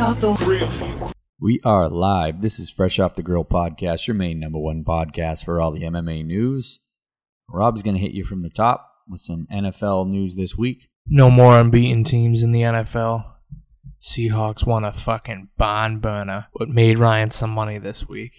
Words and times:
off 0.00 0.18
the 0.18 0.32
grill. 0.32 1.12
We 1.38 1.60
are 1.62 1.90
live. 1.90 2.40
This 2.40 2.58
is 2.58 2.70
Fresh 2.70 2.98
Off 2.98 3.16
the 3.16 3.22
Grill 3.22 3.44
podcast, 3.44 4.06
your 4.06 4.14
main 4.14 4.40
number 4.40 4.58
one 4.58 4.82
podcast 4.82 5.44
for 5.44 5.60
all 5.60 5.72
the 5.72 5.82
MMA 5.82 6.24
news. 6.24 6.80
Rob's 7.50 7.82
going 7.82 7.96
to 7.96 8.00
hit 8.00 8.12
you 8.12 8.24
from 8.24 8.42
the 8.42 8.48
top 8.48 8.88
with 9.06 9.20
some 9.20 9.46
NFL 9.52 10.08
news 10.08 10.36
this 10.36 10.56
week. 10.56 10.88
No 11.06 11.30
more 11.30 11.60
unbeaten 11.60 12.04
teams 12.04 12.42
in 12.42 12.52
the 12.52 12.62
NFL. 12.62 13.26
Seahawks 14.02 14.66
won 14.66 14.86
a 14.86 14.92
fucking 14.92 15.48
barn 15.58 16.00
burner, 16.00 16.46
but 16.54 16.70
made 16.70 16.98
Ryan 16.98 17.30
some 17.30 17.50
money 17.50 17.76
this 17.76 18.08
week. 18.08 18.32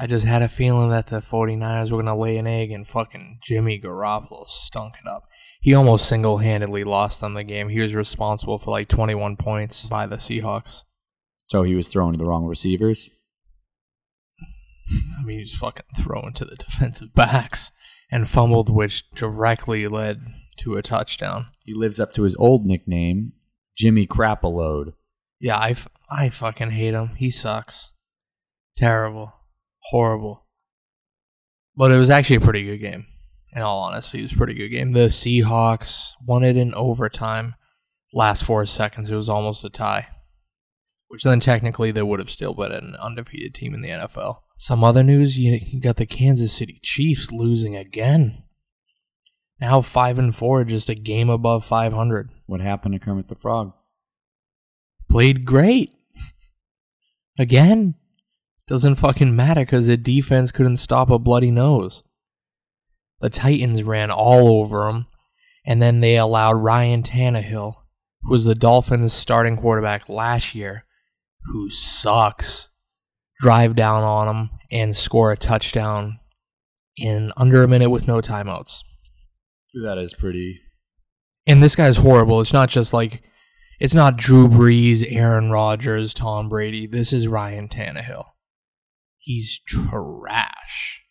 I 0.00 0.06
just 0.06 0.24
had 0.24 0.40
a 0.40 0.48
feeling 0.48 0.88
that 0.88 1.08
the 1.08 1.20
49ers 1.20 1.90
were 1.90 2.02
going 2.02 2.06
to 2.06 2.14
lay 2.14 2.38
an 2.38 2.46
egg 2.46 2.70
and 2.70 2.88
fucking 2.88 3.40
Jimmy 3.44 3.78
Garoppolo 3.78 4.48
stunk 4.48 4.94
it 4.94 5.06
up. 5.06 5.24
He 5.62 5.74
almost 5.74 6.08
single 6.08 6.38
handedly 6.38 6.82
lost 6.82 7.20
them 7.20 7.34
the 7.34 7.44
game. 7.44 7.68
He 7.68 7.78
was 7.78 7.94
responsible 7.94 8.58
for 8.58 8.72
like 8.72 8.88
21 8.88 9.36
points 9.36 9.84
by 9.84 10.06
the 10.06 10.16
Seahawks. 10.16 10.82
So 11.46 11.62
he 11.62 11.76
was 11.76 11.86
throwing 11.86 12.12
to 12.14 12.18
the 12.18 12.24
wrong 12.24 12.46
receivers. 12.46 13.10
I 14.90 15.22
mean, 15.22 15.38
he 15.38 15.44
was 15.44 15.54
fucking 15.54 15.84
throwing 15.96 16.32
to 16.34 16.44
the 16.44 16.56
defensive 16.58 17.14
backs 17.14 17.70
and 18.10 18.28
fumbled, 18.28 18.70
which 18.70 19.08
directly 19.12 19.86
led 19.86 20.20
to 20.58 20.74
a 20.76 20.82
touchdown. 20.82 21.46
He 21.64 21.74
lives 21.74 22.00
up 22.00 22.12
to 22.14 22.24
his 22.24 22.34
old 22.36 22.66
nickname, 22.66 23.32
Jimmy 23.78 24.06
Crapalode. 24.06 24.94
Yeah, 25.38 25.56
I, 25.58 25.70
f- 25.70 25.88
I 26.10 26.28
fucking 26.28 26.70
hate 26.70 26.94
him. 26.94 27.14
He 27.16 27.30
sucks. 27.30 27.90
Terrible. 28.76 29.32
Horrible. 29.90 30.44
But 31.76 31.92
it 31.92 31.98
was 31.98 32.10
actually 32.10 32.36
a 32.36 32.40
pretty 32.40 32.64
good 32.64 32.78
game. 32.78 33.06
In 33.54 33.62
all 33.62 33.80
honesty, 33.80 34.20
it 34.20 34.22
was 34.22 34.32
a 34.32 34.36
pretty 34.36 34.54
good 34.54 34.68
game. 34.68 34.92
The 34.92 35.08
Seahawks 35.08 36.12
won 36.24 36.42
it 36.42 36.56
in 36.56 36.74
overtime. 36.74 37.54
Last 38.14 38.44
four 38.44 38.64
seconds, 38.66 39.10
it 39.10 39.14
was 39.14 39.28
almost 39.28 39.64
a 39.64 39.70
tie. 39.70 40.08
Which 41.08 41.24
then 41.24 41.40
technically 41.40 41.92
they 41.92 42.02
would 42.02 42.18
have 42.18 42.30
still 42.30 42.54
been 42.54 42.72
an 42.72 42.96
undefeated 43.00 43.54
team 43.54 43.74
in 43.74 43.82
the 43.82 43.90
NFL. 43.90 44.38
Some 44.56 44.82
other 44.82 45.02
news, 45.02 45.36
you 45.36 45.60
you 45.62 45.80
got 45.80 45.96
the 45.96 46.06
Kansas 46.06 46.52
City 46.52 46.78
Chiefs 46.82 47.30
losing 47.30 47.76
again. 47.76 48.44
Now 49.60 49.82
five 49.82 50.18
and 50.18 50.34
four, 50.34 50.64
just 50.64 50.88
a 50.88 50.94
game 50.94 51.28
above 51.28 51.66
five 51.66 51.92
hundred. 51.92 52.30
What 52.46 52.62
happened 52.62 52.94
to 52.94 52.98
Kermit 52.98 53.28
the 53.28 53.34
Frog? 53.34 53.72
played 55.12 55.44
great. 55.44 55.92
Again, 57.38 57.94
doesn't 58.66 58.94
fucking 58.94 59.36
matter 59.36 59.60
because 59.60 59.86
the 59.86 59.98
defense 59.98 60.50
couldn't 60.50 60.78
stop 60.78 61.10
a 61.10 61.18
bloody 61.18 61.50
nose. 61.50 62.02
The 63.22 63.30
Titans 63.30 63.84
ran 63.84 64.10
all 64.10 64.60
over 64.60 64.86
them, 64.86 65.06
and 65.64 65.80
then 65.80 66.00
they 66.00 66.16
allowed 66.16 66.54
Ryan 66.54 67.02
Tannehill, 67.04 67.76
who 68.22 68.30
was 68.30 68.44
the 68.44 68.54
Dolphins' 68.54 69.12
starting 69.12 69.56
quarterback 69.56 70.08
last 70.08 70.54
year, 70.54 70.84
who 71.44 71.70
sucks, 71.70 72.68
drive 73.40 73.76
down 73.76 74.02
on 74.02 74.26
them 74.26 74.50
and 74.72 74.96
score 74.96 75.32
a 75.32 75.36
touchdown 75.36 76.18
in 76.96 77.32
under 77.36 77.62
a 77.62 77.68
minute 77.68 77.90
with 77.90 78.08
no 78.08 78.20
timeouts. 78.20 78.80
That 79.84 79.98
is 79.98 80.14
pretty. 80.14 80.60
And 81.46 81.62
this 81.62 81.76
guy's 81.76 81.96
horrible. 81.96 82.40
It's 82.40 82.52
not 82.52 82.68
just 82.68 82.92
like 82.92 83.22
it's 83.80 83.94
not 83.94 84.16
Drew 84.16 84.48
Brees, 84.48 85.04
Aaron 85.08 85.50
Rodgers, 85.50 86.12
Tom 86.12 86.48
Brady. 86.48 86.86
This 86.86 87.12
is 87.12 87.28
Ryan 87.28 87.68
Tannehill. 87.68 88.24
He's 89.18 89.60
trash. 89.66 91.02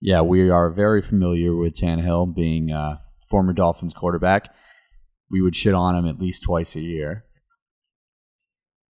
Yeah, 0.00 0.22
we 0.22 0.48
are 0.48 0.70
very 0.70 1.02
familiar 1.02 1.54
with 1.54 1.74
Tannehill 1.74 2.34
being 2.34 2.70
a 2.70 3.00
former 3.28 3.52
Dolphins 3.52 3.94
quarterback. 3.94 4.48
We 5.30 5.42
would 5.42 5.56
shit 5.56 5.74
on 5.74 5.96
him 5.96 6.06
at 6.06 6.20
least 6.20 6.44
twice 6.44 6.76
a 6.76 6.80
year. 6.80 7.24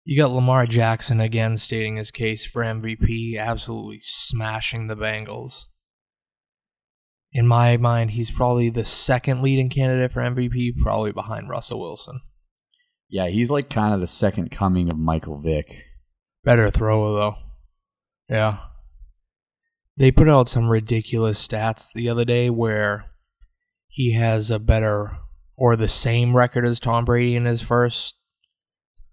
You 0.04 0.20
got 0.20 0.30
Lamar 0.30 0.66
Jackson 0.66 1.20
again 1.20 1.58
stating 1.58 1.96
his 1.96 2.10
case 2.10 2.44
for 2.44 2.62
MVP, 2.62 3.38
absolutely 3.38 4.00
smashing 4.02 4.86
the 4.86 4.96
Bengals. 4.96 5.66
In 7.32 7.46
my 7.46 7.76
mind, 7.76 8.12
he's 8.12 8.30
probably 8.30 8.70
the 8.70 8.86
second 8.86 9.42
leading 9.42 9.68
candidate 9.68 10.12
for 10.12 10.20
MVP, 10.20 10.78
probably 10.82 11.12
behind 11.12 11.50
Russell 11.50 11.80
Wilson. 11.80 12.20
Yeah, 13.10 13.28
he's 13.28 13.50
like 13.50 13.70
kind 13.70 13.94
of 13.94 14.00
the 14.00 14.06
second 14.06 14.50
coming 14.50 14.90
of 14.90 14.98
Michael 14.98 15.40
Vick. 15.40 15.84
Better 16.42 16.70
thrower 16.70 17.18
though. 17.18 17.36
Yeah. 18.34 18.58
They 19.98 20.12
put 20.12 20.28
out 20.28 20.48
some 20.48 20.68
ridiculous 20.68 21.46
stats 21.46 21.92
the 21.92 22.08
other 22.08 22.24
day 22.24 22.50
where 22.50 23.06
he 23.88 24.12
has 24.12 24.50
a 24.50 24.60
better 24.60 25.16
or 25.56 25.74
the 25.74 25.88
same 25.88 26.36
record 26.36 26.64
as 26.64 26.78
Tom 26.78 27.04
Brady 27.04 27.34
in 27.34 27.44
his 27.44 27.60
first 27.60 28.14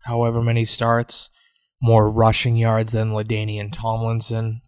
however 0.05 0.41
many 0.41 0.63
starts, 0.65 1.31
more 1.81 2.09
rushing 2.09 2.55
yards 2.55 2.91
than 2.91 3.11
LaDainian 3.11 3.71
Tomlinson, 3.73 4.61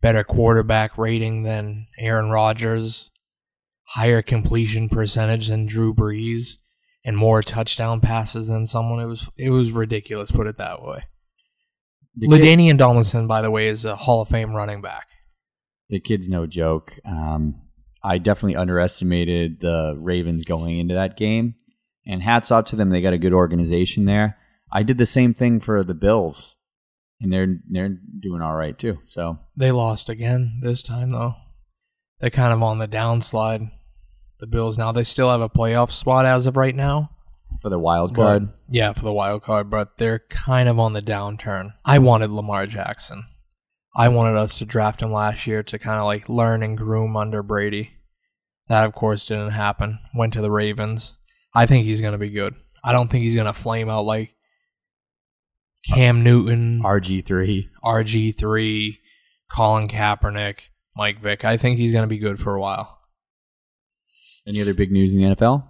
better 0.00 0.22
quarterback 0.22 0.96
rating 0.96 1.42
than 1.42 1.88
Aaron 1.98 2.30
Rodgers, 2.30 3.10
higher 3.88 4.22
completion 4.22 4.88
percentage 4.88 5.48
than 5.48 5.66
Drew 5.66 5.92
Brees, 5.92 6.58
and 7.04 7.16
more 7.16 7.42
touchdown 7.42 8.00
passes 8.00 8.46
than 8.46 8.66
someone. 8.66 9.00
It 9.00 9.06
was 9.06 9.28
it 9.36 9.50
was 9.50 9.72
ridiculous, 9.72 10.30
put 10.30 10.46
it 10.46 10.58
that 10.58 10.82
way. 10.82 11.04
Kid- 12.20 12.30
LaDainian 12.30 12.78
Tomlinson, 12.78 13.26
by 13.26 13.42
the 13.42 13.50
way, 13.50 13.66
is 13.66 13.84
a 13.84 13.96
Hall 13.96 14.22
of 14.22 14.28
Fame 14.28 14.54
running 14.54 14.80
back. 14.80 15.06
The 15.88 16.00
kid's 16.00 16.28
no 16.28 16.46
joke. 16.46 16.92
Um, 17.04 17.62
I 18.02 18.18
definitely 18.18 18.56
underestimated 18.56 19.60
the 19.60 19.94
Ravens 19.98 20.44
going 20.44 20.78
into 20.78 20.94
that 20.94 21.16
game, 21.16 21.54
and 22.06 22.22
hats 22.22 22.50
off 22.50 22.66
to 22.66 22.76
them. 22.76 22.90
They 22.90 23.00
got 23.00 23.12
a 23.12 23.18
good 23.18 23.32
organization 23.32 24.04
there. 24.04 24.38
I 24.72 24.82
did 24.82 24.98
the 24.98 25.06
same 25.06 25.34
thing 25.34 25.60
for 25.60 25.82
the 25.82 25.94
Bills, 25.94 26.56
and 27.20 27.32
they're 27.32 27.56
they're 27.70 27.96
doing 28.20 28.42
all 28.42 28.54
right 28.54 28.78
too. 28.78 28.98
So 29.08 29.38
They 29.56 29.72
lost 29.72 30.08
again 30.08 30.60
this 30.62 30.82
time 30.82 31.10
though. 31.12 31.34
They're 32.20 32.30
kind 32.30 32.52
of 32.52 32.62
on 32.62 32.78
the 32.78 32.88
downslide. 32.88 33.70
The 34.40 34.46
Bills 34.46 34.78
now 34.78 34.92
they 34.92 35.04
still 35.04 35.30
have 35.30 35.40
a 35.40 35.48
playoff 35.48 35.90
spot 35.90 36.26
as 36.26 36.46
of 36.46 36.56
right 36.56 36.74
now. 36.74 37.10
for 37.62 37.70
the 37.70 37.78
wild 37.78 38.14
but- 38.14 38.22
card, 38.22 38.48
yeah, 38.70 38.92
for 38.92 39.02
the 39.02 39.12
wild 39.12 39.42
card, 39.42 39.70
but 39.70 39.96
they're 39.98 40.22
kind 40.30 40.68
of 40.68 40.78
on 40.78 40.92
the 40.92 41.02
downturn. 41.02 41.72
I 41.84 41.98
wanted 41.98 42.30
Lamar 42.30 42.66
Jackson. 42.66 43.24
I 43.98 44.08
wanted 44.08 44.38
us 44.38 44.58
to 44.58 44.64
draft 44.64 45.02
him 45.02 45.12
last 45.12 45.44
year 45.48 45.64
to 45.64 45.78
kind 45.78 45.98
of 45.98 46.04
like 46.04 46.28
learn 46.28 46.62
and 46.62 46.78
groom 46.78 47.16
under 47.16 47.42
Brady. 47.42 47.90
That 48.68 48.84
of 48.84 48.94
course 48.94 49.26
didn't 49.26 49.50
happen. 49.50 49.98
Went 50.14 50.34
to 50.34 50.40
the 50.40 50.52
Ravens. 50.52 51.14
I 51.52 51.66
think 51.66 51.84
he's 51.84 52.00
going 52.00 52.12
to 52.12 52.18
be 52.18 52.30
good. 52.30 52.54
I 52.84 52.92
don't 52.92 53.10
think 53.10 53.24
he's 53.24 53.34
going 53.34 53.48
to 53.48 53.52
flame 53.52 53.90
out 53.90 54.04
like 54.04 54.36
Cam 55.88 56.22
Newton, 56.22 56.80
RG 56.84 57.26
three. 57.26 57.70
RG3, 57.84 58.98
Colin 59.50 59.88
Kaepernick, 59.88 60.58
Mike 60.94 61.20
Vick. 61.20 61.44
I 61.44 61.56
think 61.56 61.78
he's 61.78 61.90
going 61.90 62.04
to 62.04 62.08
be 62.08 62.18
good 62.18 62.38
for 62.38 62.54
a 62.54 62.60
while. 62.60 63.00
Any 64.46 64.62
other 64.62 64.74
big 64.74 64.92
news 64.92 65.12
in 65.12 65.20
the 65.20 65.34
NFL? 65.34 65.66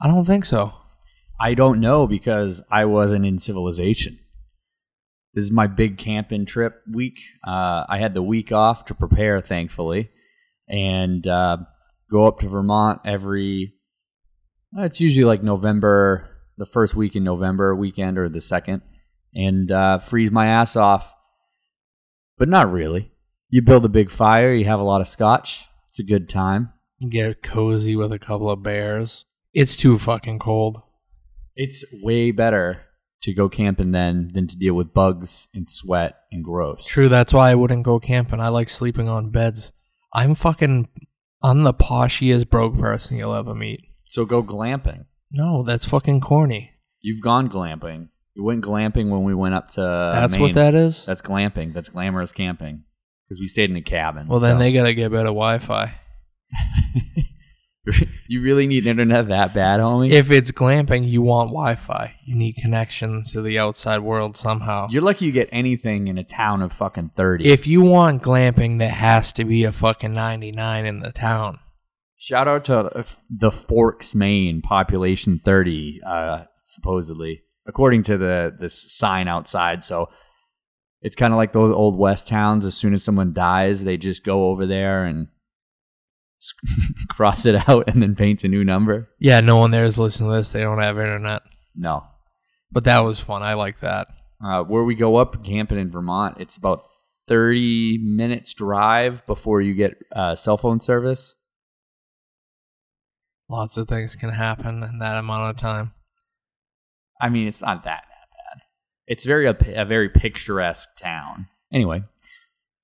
I 0.00 0.06
don't 0.08 0.24
think 0.24 0.46
so. 0.46 0.72
I 1.38 1.52
don't 1.52 1.78
know 1.78 2.06
because 2.06 2.62
I 2.70 2.86
wasn't 2.86 3.26
in 3.26 3.38
civilization. 3.38 4.19
This 5.34 5.44
is 5.44 5.52
my 5.52 5.66
big 5.68 5.96
camping 5.98 6.44
trip 6.44 6.82
week. 6.92 7.14
Uh, 7.46 7.84
I 7.88 7.98
had 8.00 8.14
the 8.14 8.22
week 8.22 8.50
off 8.50 8.86
to 8.86 8.94
prepare, 8.94 9.40
thankfully, 9.40 10.10
and 10.68 11.24
uh, 11.26 11.58
go 12.10 12.26
up 12.26 12.40
to 12.40 12.48
Vermont 12.48 13.00
every. 13.04 13.74
uh, 14.76 14.82
It's 14.82 15.00
usually 15.00 15.24
like 15.24 15.42
November, 15.42 16.28
the 16.58 16.66
first 16.66 16.94
week 16.96 17.14
in 17.14 17.22
November 17.22 17.74
weekend 17.76 18.18
or 18.18 18.28
the 18.28 18.40
second, 18.40 18.82
and 19.32 19.70
uh, 19.70 20.00
freeze 20.00 20.32
my 20.32 20.46
ass 20.48 20.74
off. 20.74 21.06
But 22.36 22.48
not 22.48 22.72
really. 22.72 23.12
You 23.50 23.62
build 23.62 23.84
a 23.84 23.88
big 23.88 24.10
fire. 24.10 24.52
You 24.52 24.64
have 24.64 24.80
a 24.80 24.84
lot 24.84 25.00
of 25.00 25.08
scotch. 25.08 25.66
It's 25.90 25.98
a 26.00 26.04
good 26.04 26.28
time. 26.28 26.72
Get 27.08 27.42
cozy 27.42 27.94
with 27.96 28.12
a 28.12 28.18
couple 28.18 28.50
of 28.50 28.62
bears. 28.62 29.24
It's 29.52 29.76
too 29.76 29.98
fucking 29.98 30.38
cold. 30.38 30.82
It's 31.56 31.84
way 32.02 32.30
better 32.30 32.82
to 33.22 33.34
go 33.34 33.48
camping 33.48 33.90
then 33.92 34.30
than 34.34 34.46
to 34.48 34.56
deal 34.56 34.74
with 34.74 34.94
bugs 34.94 35.48
and 35.54 35.68
sweat 35.70 36.16
and 36.32 36.44
gross. 36.44 36.84
True, 36.86 37.08
that's 37.08 37.32
why 37.32 37.50
I 37.50 37.54
wouldn't 37.54 37.84
go 37.84 37.98
camping. 38.00 38.40
I 38.40 38.48
like 38.48 38.68
sleeping 38.68 39.08
on 39.08 39.30
beds. 39.30 39.72
I'm 40.14 40.34
fucking. 40.34 40.88
I'm 41.42 41.62
the 41.62 41.72
poshiest 41.74 42.50
broke 42.50 42.78
person 42.78 43.16
you'll 43.16 43.34
ever 43.34 43.54
meet. 43.54 43.80
So 44.08 44.24
go 44.24 44.42
glamping. 44.42 45.04
No, 45.30 45.62
that's 45.62 45.86
fucking 45.86 46.20
corny. 46.20 46.72
You've 47.00 47.22
gone 47.22 47.48
glamping. 47.48 48.08
You 48.34 48.44
went 48.44 48.64
glamping 48.64 49.08
when 49.10 49.22
we 49.24 49.34
went 49.34 49.54
up 49.54 49.70
to. 49.70 49.82
Uh, 49.82 50.20
that's 50.20 50.32
Maine. 50.34 50.42
what 50.42 50.54
that 50.54 50.74
is? 50.74 51.04
That's 51.04 51.22
glamping. 51.22 51.72
That's 51.72 51.88
glamorous 51.88 52.32
camping. 52.32 52.84
Because 53.28 53.40
we 53.40 53.46
stayed 53.46 53.70
in 53.70 53.76
a 53.76 53.82
cabin. 53.82 54.26
well, 54.28 54.40
then 54.40 54.56
so- 54.56 54.58
they 54.58 54.72
gotta 54.72 54.92
get 54.94 55.10
better 55.12 55.26
Wi 55.26 55.58
Fi. 55.58 55.94
you 58.28 58.42
really 58.42 58.66
need 58.66 58.86
internet 58.86 59.28
that 59.28 59.54
bad, 59.54 59.80
homie. 59.80 60.10
If 60.10 60.30
it's 60.30 60.52
glamping, 60.52 61.08
you 61.08 61.22
want 61.22 61.48
Wi 61.48 61.76
Fi. 61.76 62.14
You 62.26 62.36
need 62.36 62.56
connection 62.56 63.24
to 63.28 63.40
the 63.40 63.58
outside 63.58 64.00
world 64.00 64.36
somehow. 64.36 64.88
You're 64.90 65.02
lucky 65.02 65.26
you 65.26 65.32
get 65.32 65.48
anything 65.50 66.08
in 66.08 66.18
a 66.18 66.24
town 66.24 66.62
of 66.62 66.72
fucking 66.72 67.12
thirty. 67.16 67.46
If 67.46 67.66
you 67.66 67.80
want 67.80 68.22
glamping, 68.22 68.78
there 68.78 68.90
has 68.90 69.32
to 69.32 69.44
be 69.44 69.64
a 69.64 69.72
fucking 69.72 70.12
99 70.12 70.86
in 70.86 71.00
the 71.00 71.12
town. 71.12 71.58
Shout 72.18 72.46
out 72.46 72.64
to 72.64 73.06
the 73.30 73.50
Forks, 73.50 74.14
Maine, 74.14 74.60
population 74.60 75.40
30, 75.42 76.00
uh, 76.06 76.44
supposedly, 76.66 77.40
according 77.66 78.02
to 78.04 78.18
the 78.18 78.54
this 78.60 78.92
sign 78.92 79.26
outside. 79.26 79.84
So 79.84 80.10
it's 81.00 81.16
kind 81.16 81.32
of 81.32 81.38
like 81.38 81.54
those 81.54 81.72
old 81.72 81.98
west 81.98 82.28
towns. 82.28 82.66
As 82.66 82.74
soon 82.74 82.92
as 82.92 83.02
someone 83.02 83.32
dies, 83.32 83.84
they 83.84 83.96
just 83.96 84.22
go 84.22 84.50
over 84.50 84.66
there 84.66 85.04
and 85.06 85.28
cross 87.08 87.46
it 87.46 87.68
out 87.68 87.88
and 87.88 88.02
then 88.02 88.14
paint 88.14 88.44
a 88.44 88.48
new 88.48 88.64
number. 88.64 89.08
Yeah, 89.18 89.40
no 89.40 89.56
one 89.56 89.70
there 89.70 89.84
is 89.84 89.98
listening 89.98 90.30
to 90.30 90.36
this. 90.36 90.50
They 90.50 90.60
don't 90.60 90.82
have 90.82 90.98
internet. 90.98 91.42
No. 91.74 92.04
But 92.72 92.84
that 92.84 93.00
was 93.00 93.20
fun. 93.20 93.42
I 93.42 93.54
like 93.54 93.80
that. 93.80 94.08
Uh, 94.42 94.62
where 94.62 94.84
we 94.84 94.94
go 94.94 95.16
up 95.16 95.44
camping 95.44 95.78
in 95.78 95.90
Vermont, 95.90 96.36
it's 96.40 96.56
about 96.56 96.82
30 97.28 97.98
minutes 98.02 98.54
drive 98.54 99.24
before 99.26 99.60
you 99.60 99.74
get 99.74 99.94
uh, 100.14 100.34
cell 100.34 100.56
phone 100.56 100.80
service. 100.80 101.34
Lots 103.48 103.76
of 103.76 103.88
things 103.88 104.14
can 104.16 104.30
happen 104.30 104.82
in 104.82 104.98
that 105.00 105.16
amount 105.16 105.50
of 105.50 105.56
time. 105.56 105.92
I 107.20 107.28
mean, 107.28 107.48
it's 107.48 107.60
not 107.60 107.84
that, 107.84 108.04
that 108.08 108.28
bad. 108.30 108.62
It's 109.06 109.26
very 109.26 109.46
a, 109.46 109.56
a 109.80 109.84
very 109.84 110.08
picturesque 110.08 110.88
town. 110.96 111.48
Anyway, 111.72 112.04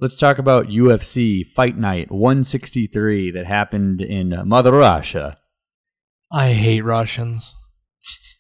let's 0.01 0.17
talk 0.17 0.39
about 0.39 0.67
UFC 0.67 1.47
Fight 1.47 1.77
Night 1.77 2.11
163 2.11 3.31
that 3.33 3.47
happened 3.47 4.01
in 4.01 4.35
Mother 4.45 4.73
Russia 4.73 5.39
I 6.31 6.53
hate 6.53 6.83
Russians. 6.83 7.55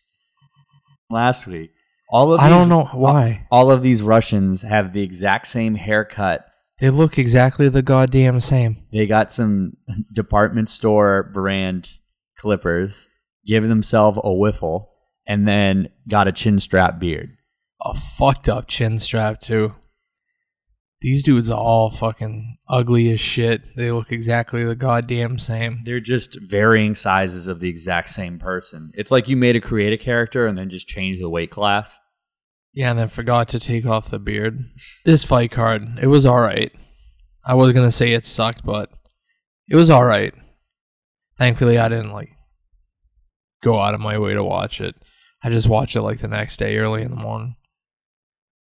last 1.10 1.46
week. 1.46 1.70
All 2.10 2.32
of 2.32 2.40
I 2.40 2.48
these, 2.48 2.58
don't 2.58 2.68
know 2.68 2.84
why. 2.92 3.46
All 3.50 3.70
of 3.70 3.82
these 3.82 4.02
Russians 4.02 4.62
have 4.62 4.92
the 4.92 5.02
exact 5.02 5.48
same 5.48 5.74
haircut. 5.74 6.46
They 6.78 6.90
look 6.90 7.18
exactly 7.18 7.68
the 7.68 7.82
goddamn 7.82 8.40
same. 8.40 8.84
They 8.92 9.06
got 9.06 9.32
some 9.32 9.76
department 10.12 10.68
store 10.68 11.30
brand 11.34 11.90
clippers, 12.38 13.08
give 13.46 13.66
themselves 13.66 14.18
a 14.22 14.32
whiffle, 14.32 14.92
and 15.26 15.48
then 15.48 15.88
got 16.08 16.28
a 16.28 16.32
chin 16.32 16.58
strap 16.60 16.98
beard. 16.98 17.30
A 17.84 17.94
fucked 17.94 18.48
up 18.48 18.68
chin 18.68 18.98
strap 19.00 19.40
too. 19.40 19.74
These 21.00 21.22
dudes 21.22 21.50
are 21.50 21.58
all 21.58 21.90
fucking 21.90 22.56
ugly 22.68 23.12
as 23.12 23.20
shit. 23.20 23.76
They 23.76 23.90
look 23.90 24.10
exactly 24.10 24.64
the 24.64 24.74
goddamn 24.74 25.38
same. 25.38 25.82
They're 25.84 26.00
just 26.00 26.38
varying 26.40 26.94
sizes 26.94 27.48
of 27.48 27.60
the 27.60 27.68
exact 27.68 28.10
same 28.10 28.38
person. 28.38 28.92
It's 28.94 29.10
like 29.10 29.28
you 29.28 29.36
made 29.36 29.56
a 29.56 29.60
create 29.60 29.92
a 29.92 30.02
character 30.02 30.46
and 30.46 30.56
then 30.56 30.70
just 30.70 30.88
changed 30.88 31.22
the 31.22 31.28
weight 31.28 31.50
class. 31.50 31.94
Yeah, 32.72 32.90
and 32.90 32.98
then 32.98 33.08
forgot 33.08 33.48
to 33.50 33.58
take 33.58 33.86
off 33.86 34.10
the 34.10 34.18
beard. 34.18 34.64
This 35.04 35.24
fight 35.24 35.50
card, 35.50 35.98
it 36.00 36.06
was 36.06 36.24
alright. 36.24 36.72
I 37.44 37.54
was 37.54 37.72
gonna 37.72 37.92
say 37.92 38.12
it 38.12 38.24
sucked, 38.24 38.64
but 38.64 38.90
it 39.68 39.76
was 39.76 39.90
alright. 39.90 40.34
Thankfully, 41.38 41.78
I 41.78 41.88
didn't 41.88 42.12
like 42.12 42.30
go 43.62 43.80
out 43.80 43.94
of 43.94 44.00
my 44.00 44.18
way 44.18 44.34
to 44.34 44.42
watch 44.42 44.80
it. 44.80 44.94
I 45.42 45.50
just 45.50 45.68
watched 45.68 45.94
it 45.94 46.02
like 46.02 46.20
the 46.20 46.28
next 46.28 46.56
day, 46.58 46.76
early 46.78 47.02
in 47.02 47.10
the 47.10 47.16
morning. 47.16 47.56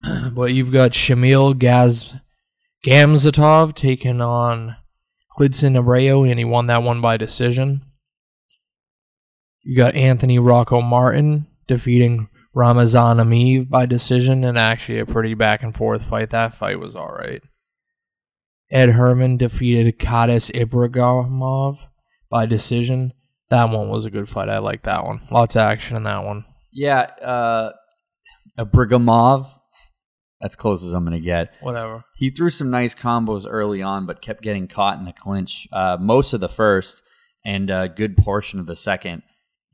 but 0.32 0.54
you've 0.54 0.72
got 0.72 0.92
Shamil 0.92 1.58
Gaz 1.58 2.14
Gamzatov 2.84 3.74
taking 3.74 4.20
on 4.20 4.76
Klidson 5.38 5.80
Abreu, 5.80 6.28
and 6.28 6.38
he 6.38 6.44
won 6.44 6.66
that 6.66 6.82
one 6.82 7.00
by 7.00 7.16
decision. 7.16 7.82
You 9.62 9.76
got 9.76 9.94
Anthony 9.94 10.38
Rocco 10.38 10.80
Martin 10.80 11.46
defeating 11.68 12.28
Ramazan 12.54 13.18
Amiv 13.18 13.68
by 13.68 13.86
decision, 13.86 14.44
and 14.44 14.58
actually 14.58 14.98
a 14.98 15.06
pretty 15.06 15.34
back 15.34 15.62
and 15.62 15.74
forth 15.74 16.04
fight. 16.04 16.30
That 16.30 16.58
fight 16.58 16.80
was 16.80 16.96
alright. 16.96 17.42
Ed 18.70 18.90
Herman 18.90 19.36
defeated 19.36 19.98
Kadis 19.98 20.50
Ibragimov 20.50 21.78
by 22.30 22.46
decision. 22.46 23.12
That 23.50 23.68
one 23.68 23.90
was 23.90 24.06
a 24.06 24.10
good 24.10 24.28
fight. 24.28 24.48
I 24.48 24.58
like 24.58 24.82
that 24.84 25.04
one. 25.04 25.28
Lots 25.30 25.56
of 25.56 25.62
action 25.62 25.96
in 25.96 26.04
that 26.04 26.24
one. 26.24 26.46
Yeah, 26.72 27.02
uh, 27.02 27.72
a 28.56 28.64
Brigamov. 28.64 29.48
That's 30.42 30.56
close 30.56 30.82
as 30.84 30.92
I'm 30.92 31.04
going 31.06 31.18
to 31.18 31.24
get. 31.24 31.52
Whatever. 31.60 32.04
He 32.16 32.28
threw 32.28 32.50
some 32.50 32.68
nice 32.68 32.96
combos 32.96 33.46
early 33.48 33.80
on, 33.80 34.06
but 34.06 34.20
kept 34.20 34.42
getting 34.42 34.66
caught 34.66 34.98
in 34.98 35.04
the 35.04 35.12
clinch 35.12 35.68
uh, 35.72 35.96
most 36.00 36.32
of 36.32 36.40
the 36.40 36.48
first 36.48 37.00
and 37.44 37.70
a 37.70 37.88
good 37.88 38.16
portion 38.16 38.58
of 38.58 38.66
the 38.66 38.74
second. 38.74 39.22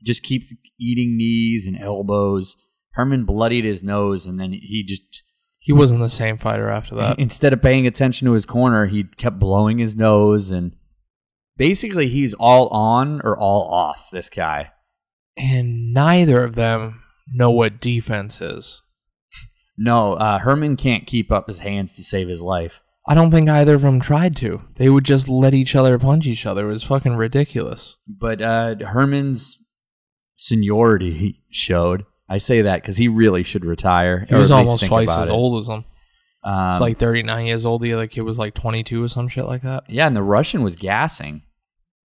Just 0.05 0.21
keep 0.21 0.43
eating 0.79 1.17
knees 1.17 1.65
and 1.65 1.75
elbows. 1.77 2.55
Herman 2.91 3.25
bloodied 3.25 3.65
his 3.65 3.83
nose, 3.83 4.27
and 4.27 4.39
then 4.39 4.51
he 4.51 4.83
just 4.87 5.23
He 5.57 5.73
wasn't 5.73 6.01
the 6.01 6.09
same 6.09 6.37
fighter 6.37 6.69
after 6.69 6.95
that. 6.95 7.17
instead 7.19 7.51
of 7.51 7.61
paying 7.63 7.87
attention 7.87 8.27
to 8.27 8.33
his 8.33 8.45
corner, 8.45 8.85
he 8.85 9.05
kept 9.17 9.39
blowing 9.39 9.79
his 9.79 9.95
nose, 9.95 10.51
and 10.51 10.75
basically 11.57 12.07
he's 12.09 12.35
all 12.35 12.67
on 12.67 13.21
or 13.23 13.35
all 13.37 13.73
off. 13.73 14.09
This 14.11 14.29
guy. 14.29 14.71
And 15.35 15.93
neither 15.93 16.43
of 16.43 16.55
them 16.55 17.01
know 17.33 17.49
what 17.49 17.81
defense 17.81 18.39
is. 18.39 18.81
No, 19.81 20.13
uh, 20.13 20.39
Herman 20.39 20.75
can't 20.75 21.07
keep 21.07 21.31
up 21.31 21.47
his 21.47 21.59
hands 21.59 21.93
to 21.93 22.03
save 22.03 22.27
his 22.27 22.41
life. 22.41 22.73
I 23.07 23.15
don't 23.15 23.31
think 23.31 23.49
either 23.49 23.75
of 23.75 23.81
them 23.81 24.01
tried 24.01 24.35
to. 24.37 24.61
They 24.75 24.89
would 24.89 25.05
just 25.05 25.29
let 25.29 25.53
each 25.53 25.73
other 25.73 25.97
punch 25.97 26.27
each 26.27 26.45
other. 26.45 26.69
It 26.69 26.73
was 26.73 26.83
fucking 26.83 27.15
ridiculous. 27.15 27.95
But 28.05 28.41
uh, 28.41 28.75
Herman's 28.85 29.57
seniority 30.35 31.41
showed. 31.49 32.05
I 32.27 32.37
say 32.37 32.61
that 32.61 32.81
because 32.81 32.97
he 32.97 33.07
really 33.07 33.43
should 33.43 33.65
retire. 33.65 34.25
He 34.27 34.35
was 34.35 34.51
almost 34.51 34.85
twice 34.85 35.09
as 35.09 35.29
it. 35.29 35.31
old 35.31 35.61
as 35.63 35.69
him. 35.69 35.85
Um, 36.43 36.69
It's 36.71 36.79
like 36.79 36.99
39 36.99 37.45
years 37.47 37.65
old. 37.65 37.81
The 37.81 37.93
other 37.93 38.07
kid 38.07 38.21
was 38.21 38.37
like 38.37 38.53
22 38.53 39.03
or 39.03 39.07
some 39.07 39.27
shit 39.27 39.45
like 39.45 39.63
that. 39.63 39.83
yeah, 39.87 40.05
and 40.07 40.15
the 40.15 40.21
Russian 40.23 40.61
was 40.61 40.75
gassing. 40.75 41.43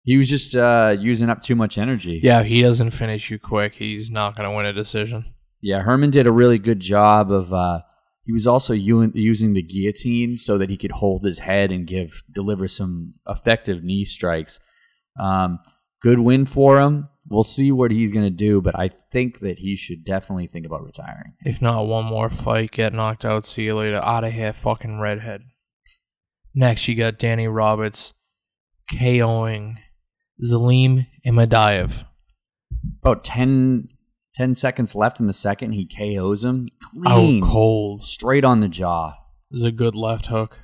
He 0.03 0.17
was 0.17 0.29
just 0.29 0.55
uh, 0.55 0.95
using 0.99 1.29
up 1.29 1.41
too 1.41 1.55
much 1.55 1.77
energy. 1.77 2.19
Yeah, 2.21 2.41
if 2.41 2.47
he 2.47 2.61
doesn't 2.61 2.91
finish 2.91 3.31
you 3.31 3.39
quick, 3.39 3.75
he's 3.75 4.09
not 4.09 4.35
going 4.35 4.49
to 4.49 4.55
win 4.55 4.65
a 4.65 4.73
decision. 4.73 5.32
Yeah, 5.63 5.81
Herman 5.81 6.11
did 6.11 6.27
a 6.27 6.31
really 6.31 6.59
good 6.59 6.79
job 6.79 7.31
of. 7.31 7.53
Uh, 7.53 7.79
he 8.25 8.31
was 8.31 8.45
also 8.47 8.73
u- 8.73 9.11
using 9.13 9.53
the 9.53 9.61
guillotine 9.61 10.37
so 10.37 10.57
that 10.57 10.69
he 10.69 10.77
could 10.77 10.91
hold 10.91 11.25
his 11.25 11.39
head 11.39 11.71
and 11.71 11.87
give 11.87 12.23
deliver 12.31 12.67
some 12.67 13.15
effective 13.27 13.83
knee 13.83 14.05
strikes. 14.05 14.59
Um, 15.19 15.59
good 16.01 16.19
win 16.19 16.45
for 16.45 16.79
him. 16.79 17.09
We'll 17.29 17.43
see 17.43 17.71
what 17.71 17.91
he's 17.91 18.11
going 18.11 18.25
to 18.25 18.29
do, 18.29 18.61
but 18.61 18.77
I 18.77 18.91
think 19.11 19.39
that 19.39 19.59
he 19.59 19.75
should 19.77 20.03
definitely 20.05 20.47
think 20.47 20.65
about 20.65 20.83
retiring. 20.83 21.33
If 21.45 21.61
not, 21.61 21.87
one 21.87 22.05
more 22.05 22.29
fight, 22.29 22.71
get 22.71 22.93
knocked 22.93 23.23
out, 23.23 23.45
see 23.45 23.63
you 23.63 23.75
later. 23.75 24.01
Out 24.03 24.25
of 24.25 24.33
here, 24.33 24.51
fucking 24.51 24.99
redhead. 24.99 25.41
Next, 26.53 26.87
you 26.87 26.95
got 26.95 27.17
Danny 27.17 27.47
Roberts 27.47 28.13
KOing 28.91 29.77
Zalim 30.43 31.07
Imadaev. 31.25 32.05
About 33.01 33.23
10, 33.23 33.87
10 34.35 34.55
seconds 34.55 34.95
left 34.95 35.19
in 35.19 35.27
the 35.27 35.33
second, 35.33 35.73
he 35.73 35.85
KOs 35.85 36.43
him 36.43 36.67
oh, 36.71 36.87
clean, 36.89 37.43
Out 37.43 37.49
cold. 37.49 38.03
straight 38.03 38.43
on 38.43 38.61
the 38.61 38.67
jaw. 38.67 39.09
It 39.51 39.55
was 39.55 39.63
a 39.63 39.71
good 39.71 39.95
left 39.95 40.27
hook. 40.27 40.59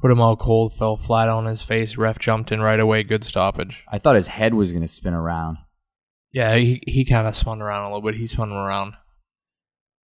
Put 0.00 0.10
him 0.10 0.20
out 0.20 0.40
cold, 0.40 0.74
fell 0.74 0.96
flat 0.96 1.28
on 1.28 1.46
his 1.46 1.62
face. 1.62 1.96
Ref 1.96 2.18
jumped 2.18 2.50
in 2.50 2.60
right 2.60 2.80
away. 2.80 3.04
Good 3.04 3.22
stoppage. 3.22 3.84
I 3.90 3.98
thought 3.98 4.16
his 4.16 4.26
head 4.26 4.52
was 4.52 4.72
going 4.72 4.82
to 4.82 4.88
spin 4.88 5.14
around. 5.14 5.58
Yeah, 6.32 6.56
he, 6.56 6.82
he 6.86 7.04
kind 7.04 7.28
of 7.28 7.36
spun 7.36 7.62
around 7.62 7.84
a 7.84 7.94
little 7.94 8.10
bit. 8.10 8.18
He 8.18 8.26
spun 8.26 8.50
him 8.50 8.56
around. 8.56 8.94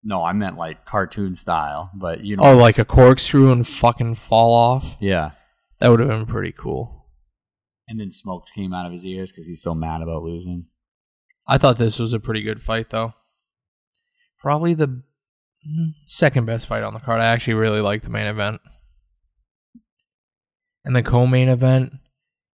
No, 0.04 0.22
I 0.22 0.32
meant 0.34 0.58
like 0.58 0.84
cartoon 0.84 1.34
style, 1.34 1.90
but 1.94 2.22
you 2.22 2.36
oh, 2.38 2.42
know. 2.42 2.50
Oh, 2.52 2.56
like 2.56 2.78
a 2.78 2.84
corkscrew 2.84 3.50
and 3.50 3.66
fucking 3.66 4.16
fall 4.16 4.52
off? 4.54 4.96
yeah. 5.00 5.30
That 5.80 5.90
would 5.90 6.00
have 6.00 6.08
been 6.08 6.26
pretty 6.26 6.52
cool. 6.52 7.06
And 7.86 8.00
then 8.00 8.10
smoke 8.10 8.44
came 8.54 8.72
out 8.72 8.86
of 8.86 8.92
his 8.92 9.04
ears 9.04 9.30
because 9.30 9.46
he's 9.46 9.62
so 9.62 9.74
mad 9.74 10.00
about 10.00 10.22
losing. 10.22 10.66
I 11.48 11.58
thought 11.58 11.78
this 11.78 11.98
was 11.98 12.12
a 12.12 12.20
pretty 12.20 12.42
good 12.42 12.62
fight, 12.62 12.90
though. 12.90 13.14
Probably 14.40 14.74
the 14.74 15.02
second 16.06 16.46
best 16.46 16.66
fight 16.66 16.82
on 16.82 16.94
the 16.94 17.00
card. 17.00 17.20
I 17.20 17.26
actually 17.26 17.54
really 17.54 17.80
like 17.80 18.02
the 18.02 18.10
main 18.10 18.26
event. 18.26 18.60
And 20.84 20.94
the 20.94 21.02
co-main 21.02 21.48
event, 21.48 21.92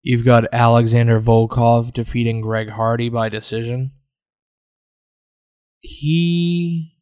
you've 0.02 0.24
got 0.24 0.52
Alexander 0.52 1.20
Volkov 1.20 1.92
defeating 1.92 2.40
Greg 2.40 2.70
Hardy 2.70 3.08
by 3.08 3.28
decision. 3.28 3.92
He 5.80 6.94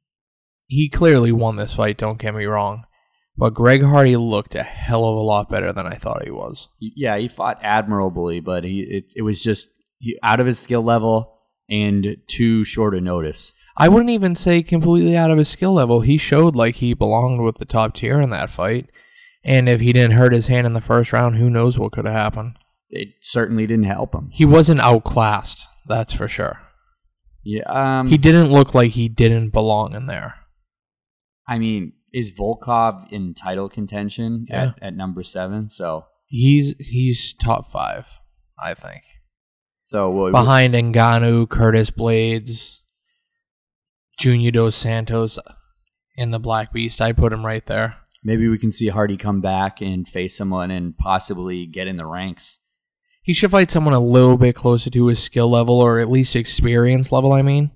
he 0.67 0.89
clearly 0.89 1.33
won 1.33 1.57
this 1.57 1.75
fight. 1.75 1.99
Don't 1.99 2.21
get 2.21 2.35
me 2.35 2.47
wrong, 2.47 2.85
but 3.37 3.55
Greg 3.55 3.83
Hardy 3.83 4.17
looked 4.17 4.55
a 4.55 4.63
hell 4.63 5.05
of 5.05 5.17
a 5.17 5.21
lot 5.21 5.51
better 5.51 5.73
than 5.73 5.87
I 5.87 5.97
thought 5.97 6.25
he 6.25 6.31
was. 6.31 6.69
Yeah, 6.81 7.19
he 7.19 7.29
fought 7.29 7.59
admirably, 7.63 8.41
but 8.41 8.65
he 8.65 8.87
it, 8.89 9.05
it 9.15 9.23
was 9.23 9.43
just 9.43 9.69
he, 9.99 10.19
out 10.23 10.41
of 10.41 10.47
his 10.47 10.59
skill 10.59 10.83
level 10.83 11.40
and 11.71 12.17
too 12.27 12.65
short 12.65 12.95
a 12.95 13.01
notice. 13.01 13.53
I 13.77 13.89
wouldn't 13.89 14.11
even 14.11 14.35
say 14.35 14.63
completely 14.63 15.17
out 15.17 15.31
of 15.31 15.39
his 15.39 15.49
skill 15.49 15.73
level. 15.73 16.01
He 16.03 16.19
showed 16.19 16.55
like 16.57 16.77
he 16.77 16.93
belonged 16.93 17.43
with 17.43 17.59
the 17.59 17.65
top 17.65 17.95
tier 17.95 18.21
in 18.21 18.31
that 18.31 18.51
fight. 18.51 18.91
And 19.43 19.69
if 19.69 19.81
he 19.81 19.93
didn't 19.95 20.17
hurt 20.17 20.35
his 20.35 20.49
hand 20.49 20.67
in 20.67 20.75
the 20.75 20.81
first 20.83 21.13
round, 21.15 21.37
who 21.37 21.49
knows 21.49 21.79
what 21.79 21.93
could 21.93 22.05
have 22.05 22.13
happened. 22.15 22.57
It 22.91 23.09
certainly 23.23 23.67
didn't 23.67 23.85
help 23.85 24.15
him. 24.15 24.29
He 24.33 24.45
wasn't 24.45 24.81
outclassed, 24.81 25.67
that's 25.89 26.13
for 26.13 26.29
sure. 26.29 26.61
Yeah, 27.43 27.63
um, 27.69 28.09
He 28.09 28.19
didn't 28.19 28.51
look 28.51 28.75
like 28.75 28.91
he 28.93 29.09
didn't 29.09 29.51
belong 29.51 29.95
in 29.95 30.07
there. 30.07 30.35
I 31.49 31.59
mean, 31.59 31.93
is 32.13 32.33
Volkov 32.33 33.11
in 33.11 33.33
title 33.35 33.69
contention 33.71 34.47
Yeah. 34.51 34.73
at, 34.77 34.83
at 34.89 34.97
number 34.97 35.23
seven? 35.23 35.71
So 35.71 36.05
He's 36.27 36.75
he's 36.79 37.35
top 37.35 37.73
five, 37.73 38.07
I 38.63 38.75
think. 38.75 39.03
So 39.91 40.31
Behind 40.31 40.73
Ngannou, 40.73 41.49
Curtis 41.49 41.91
Blaydes, 41.91 42.79
Junior 44.21 44.53
Dos 44.53 44.77
Santos, 44.77 45.37
and 46.17 46.33
the 46.33 46.39
Black 46.39 46.73
Beast. 46.73 47.01
I 47.01 47.11
put 47.11 47.33
him 47.33 47.45
right 47.45 47.67
there. 47.67 47.97
maybe 48.23 48.47
we 48.47 48.57
can 48.57 48.71
see 48.71 48.87
Hardy 48.87 49.17
come 49.17 49.41
back 49.41 49.81
and 49.81 50.07
face 50.07 50.37
someone 50.37 50.71
and 50.71 50.97
possibly 50.97 51.67
get 51.67 51.89
in 51.89 51.97
the 51.97 52.07
ranks. 52.07 52.59
He 53.21 53.35
should 53.35 53.51
fight 53.51 53.69
someone 53.69 53.93
a 53.93 53.99
little 53.99 54.39
bit 54.39 54.55
closer 54.55 54.91
to 54.91 55.07
his 55.09 55.21
skill 55.21 55.51
level 55.51 55.81
or 55.81 55.99
at 55.99 56.09
least 56.09 56.37
experience 56.37 57.11
level, 57.11 57.33
I 57.33 57.43
mean. 57.43 57.73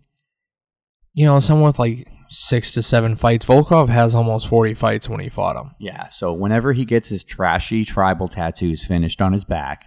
You 1.15 1.27
know, 1.27 1.41
someone 1.41 1.71
with 1.71 1.81
like 1.81 2.07
six 2.29 2.71
to 2.73 2.83
seven 2.83 3.17
fights. 3.17 3.45
Volkov 3.45 3.89
has 3.89 4.15
almost 4.15 4.47
40 4.47 4.75
fights 4.75 5.09
when 5.09 5.19
he 5.19 5.31
fought 5.31 5.57
him. 5.57 5.73
Yeah, 5.81 6.11
so 6.11 6.33
whenever 6.33 6.75
he 6.75 6.85
gets 6.85 7.09
his 7.09 7.25
trashy 7.25 7.85
tribal 7.85 8.29
tattoos 8.29 8.85
finished 8.85 9.21
on 9.21 9.33
his 9.33 9.45
back, 9.45 9.87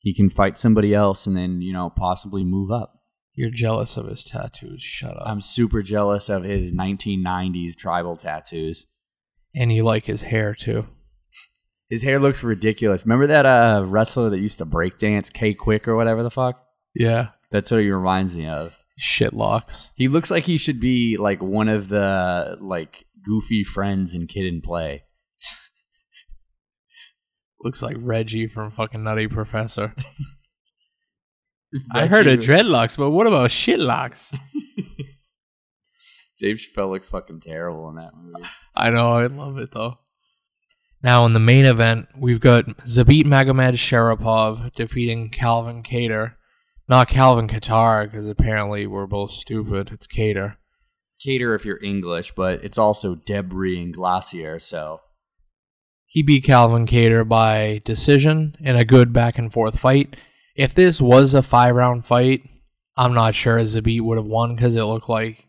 he 0.00 0.14
can 0.14 0.28
fight 0.30 0.58
somebody 0.58 0.94
else 0.94 1.26
and 1.26 1.36
then, 1.36 1.60
you 1.62 1.72
know, 1.72 1.90
possibly 1.94 2.42
move 2.44 2.70
up. 2.70 2.94
You're 3.34 3.50
jealous 3.50 3.96
of 3.96 4.06
his 4.08 4.24
tattoos. 4.24 4.82
Shut 4.82 5.16
up. 5.16 5.22
I'm 5.26 5.40
super 5.40 5.82
jealous 5.82 6.28
of 6.28 6.42
his 6.42 6.72
1990s 6.72 7.76
tribal 7.76 8.16
tattoos. 8.16 8.86
and 9.54 9.72
you 9.72 9.84
like 9.84 10.04
his 10.04 10.22
hair 10.22 10.54
too. 10.54 10.86
His 11.88 12.02
hair 12.02 12.20
looks 12.20 12.42
ridiculous. 12.42 13.04
Remember 13.04 13.26
that 13.28 13.46
uh, 13.46 13.84
wrestler 13.86 14.30
that 14.30 14.38
used 14.38 14.58
to 14.58 14.64
break 14.64 14.98
dance, 14.98 15.28
K-Kwik 15.30 15.88
or 15.88 15.96
whatever 15.96 16.22
the 16.22 16.30
fuck? 16.30 16.62
Yeah. 16.94 17.28
That's 17.50 17.70
what 17.70 17.80
he 17.80 17.90
reminds 17.90 18.36
me 18.36 18.46
of. 18.46 18.74
Shit 18.96 19.32
locks. 19.32 19.90
He 19.96 20.08
looks 20.08 20.30
like 20.30 20.44
he 20.44 20.56
should 20.58 20.78
be 20.80 21.16
like 21.18 21.42
one 21.42 21.68
of 21.68 21.88
the 21.88 22.56
like 22.60 23.06
goofy 23.24 23.64
friends 23.64 24.14
in 24.14 24.26
Kid 24.26 24.46
and 24.46 24.62
Play. 24.62 25.02
Looks 27.62 27.82
like 27.82 27.96
Reggie 27.98 28.48
from 28.48 28.70
fucking 28.70 29.04
Nutty 29.04 29.28
Professor. 29.28 29.94
I 31.94 32.06
heard 32.06 32.26
of 32.26 32.40
dreadlocks, 32.40 32.96
but 32.96 33.10
what 33.10 33.26
about 33.26 33.50
shitlocks? 33.50 34.36
Dave 36.38 36.56
Chappelle 36.56 36.90
looks 36.90 37.08
fucking 37.08 37.40
terrible 37.40 37.88
in 37.90 37.96
that 37.96 38.12
movie. 38.16 38.48
I 38.74 38.88
know, 38.90 39.12
I 39.12 39.26
love 39.26 39.58
it 39.58 39.68
though. 39.72 39.98
Now 41.02 41.26
in 41.26 41.34
the 41.34 41.38
main 41.40 41.66
event, 41.66 42.08
we've 42.16 42.40
got 42.40 42.64
Zabit 42.86 43.24
Magomedsharipov 43.24 44.74
defeating 44.74 45.30
Calvin 45.30 45.82
Cater. 45.82 46.36
Not 46.88 47.08
Calvin 47.08 47.46
Qatar, 47.46 48.10
because 48.10 48.26
apparently 48.26 48.86
we're 48.86 49.06
both 49.06 49.32
stupid. 49.32 49.90
It's 49.92 50.06
Cater. 50.06 50.56
Cater 51.20 51.54
if 51.54 51.64
you're 51.64 51.82
English, 51.84 52.32
but 52.32 52.64
it's 52.64 52.78
also 52.78 53.14
Debris 53.14 53.80
and 53.80 53.94
Glacier, 53.94 54.58
so 54.58 55.00
He 56.10 56.24
beat 56.24 56.42
Calvin 56.42 56.86
Cater 56.86 57.24
by 57.24 57.82
decision 57.84 58.56
in 58.58 58.74
a 58.74 58.84
good 58.84 59.12
back 59.12 59.38
and 59.38 59.52
forth 59.52 59.78
fight. 59.78 60.16
If 60.56 60.74
this 60.74 61.00
was 61.00 61.34
a 61.34 61.42
five 61.42 61.76
round 61.76 62.04
fight, 62.04 62.42
I'm 62.96 63.14
not 63.14 63.36
sure 63.36 63.58
Zabit 63.60 64.02
would 64.02 64.18
have 64.18 64.26
won 64.26 64.56
because 64.56 64.74
it 64.74 64.82
looked 64.82 65.08
like 65.08 65.46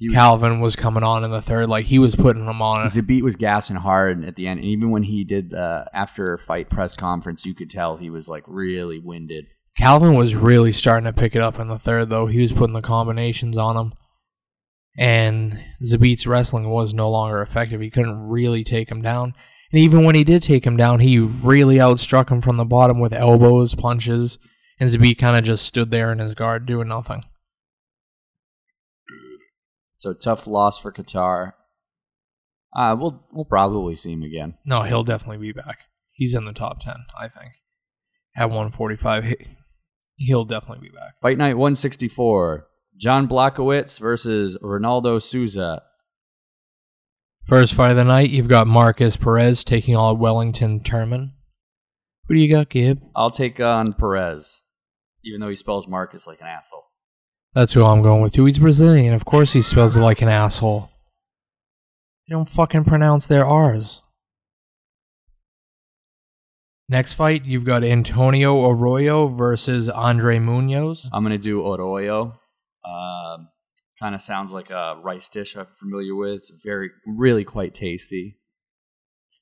was, 0.00 0.12
Calvin 0.12 0.60
was 0.60 0.74
coming 0.74 1.04
on 1.04 1.22
in 1.22 1.30
the 1.30 1.40
third. 1.40 1.68
Like 1.68 1.86
he 1.86 2.00
was 2.00 2.16
putting 2.16 2.44
him 2.44 2.60
on. 2.60 2.84
Zabit 2.88 3.22
was 3.22 3.36
gassing 3.36 3.76
hard 3.76 4.24
at 4.24 4.34
the 4.34 4.48
end. 4.48 4.58
And 4.58 4.68
even 4.68 4.90
when 4.90 5.04
he 5.04 5.22
did 5.22 5.50
the 5.50 5.86
after 5.94 6.36
fight 6.36 6.68
press 6.68 6.96
conference, 6.96 7.46
you 7.46 7.54
could 7.54 7.70
tell 7.70 7.96
he 7.96 8.10
was 8.10 8.28
like 8.28 8.42
really 8.48 8.98
winded. 8.98 9.46
Calvin 9.78 10.16
was 10.16 10.34
really 10.34 10.72
starting 10.72 11.06
to 11.06 11.12
pick 11.12 11.36
it 11.36 11.42
up 11.42 11.60
in 11.60 11.68
the 11.68 11.78
third, 11.78 12.10
though. 12.10 12.26
He 12.26 12.42
was 12.42 12.52
putting 12.52 12.74
the 12.74 12.82
combinations 12.82 13.56
on 13.56 13.76
him. 13.76 13.92
And 14.98 15.60
Zabit's 15.82 16.26
wrestling 16.26 16.68
was 16.68 16.92
no 16.92 17.08
longer 17.08 17.40
effective. 17.40 17.80
He 17.80 17.88
couldn't 17.88 18.18
really 18.18 18.64
take 18.64 18.90
him 18.90 19.00
down. 19.00 19.34
And 19.72 19.80
even 19.80 20.04
when 20.04 20.14
he 20.14 20.24
did 20.24 20.42
take 20.42 20.66
him 20.66 20.76
down, 20.76 21.00
he 21.00 21.18
really 21.18 21.76
outstruck 21.76 22.30
him 22.30 22.42
from 22.42 22.58
the 22.58 22.64
bottom 22.64 23.00
with 23.00 23.12
elbows, 23.12 23.74
punches. 23.74 24.38
And 24.78 24.90
Zabit 24.90 25.18
kind 25.18 25.36
of 25.36 25.44
just 25.44 25.64
stood 25.64 25.90
there 25.90 26.12
in 26.12 26.18
his 26.18 26.34
guard 26.34 26.66
doing 26.66 26.88
nothing. 26.88 27.22
So 29.98 30.12
tough 30.12 30.46
loss 30.46 30.78
for 30.78 30.92
Qatar. 30.92 31.52
Uh, 32.74 32.96
we'll 32.98 33.22
we'll 33.32 33.44
probably 33.44 33.96
see 33.96 34.12
him 34.12 34.22
again. 34.22 34.54
No, 34.64 34.82
he'll 34.82 35.04
definitely 35.04 35.38
be 35.38 35.52
back. 35.52 35.80
He's 36.12 36.34
in 36.34 36.44
the 36.44 36.52
top 36.52 36.80
10, 36.80 36.94
I 37.18 37.28
think. 37.28 37.52
At 38.36 38.46
145, 38.46 39.24
he, 39.24 39.36
he'll 40.16 40.44
definitely 40.44 40.88
be 40.88 40.94
back. 40.94 41.20
Fight 41.20 41.38
night 41.38 41.56
164. 41.56 42.66
John 42.96 43.28
Blockowitz 43.28 43.98
versus 43.98 44.58
Ronaldo 44.62 45.22
Souza. 45.22 45.82
First 47.46 47.74
fight 47.74 47.90
of 47.90 47.96
the 47.96 48.04
night, 48.04 48.30
you've 48.30 48.48
got 48.48 48.66
Markus 48.66 49.16
Perez 49.16 49.64
taking 49.64 49.96
on 49.96 50.18
Wellington 50.18 50.80
Turman. 50.80 51.32
Who 52.28 52.34
do 52.34 52.40
you 52.40 52.50
got, 52.50 52.68
Gib? 52.70 53.02
I'll 53.16 53.30
take 53.32 53.58
on 53.60 53.92
Perez, 53.94 54.62
even 55.24 55.40
though 55.40 55.48
he 55.48 55.56
spells 55.56 55.86
Marcus 55.88 56.26
like 56.26 56.40
an 56.40 56.46
asshole. 56.46 56.84
That's 57.54 57.72
who 57.72 57.84
I'm 57.84 58.02
going 58.02 58.22
with 58.22 58.32
too. 58.32 58.46
He's 58.46 58.58
Brazilian. 58.58 59.12
Of 59.12 59.24
course 59.24 59.52
he 59.52 59.60
spells 59.60 59.96
it 59.96 60.00
like 60.00 60.22
an 60.22 60.28
asshole. 60.28 60.88
They 62.26 62.34
don't 62.34 62.48
fucking 62.48 62.84
pronounce 62.84 63.26
their 63.26 63.44
R's. 63.44 64.00
Next 66.88 67.14
fight, 67.14 67.44
you've 67.44 67.64
got 67.64 67.84
Antonio 67.84 68.68
Arroyo 68.70 69.28
versus 69.28 69.88
Andre 69.88 70.38
Munoz. 70.38 71.06
I'm 71.12 71.22
gonna 71.22 71.38
do 71.38 71.60
Arroyo. 71.66 72.38
Um, 72.84 73.48
kind 74.02 74.14
of 74.16 74.20
sounds 74.20 74.52
like 74.52 74.68
a 74.70 74.96
rice 75.00 75.28
dish 75.28 75.56
I'm 75.56 75.68
familiar 75.78 76.16
with. 76.16 76.42
Very, 76.64 76.90
really 77.06 77.44
quite 77.44 77.72
tasty. 77.72 78.36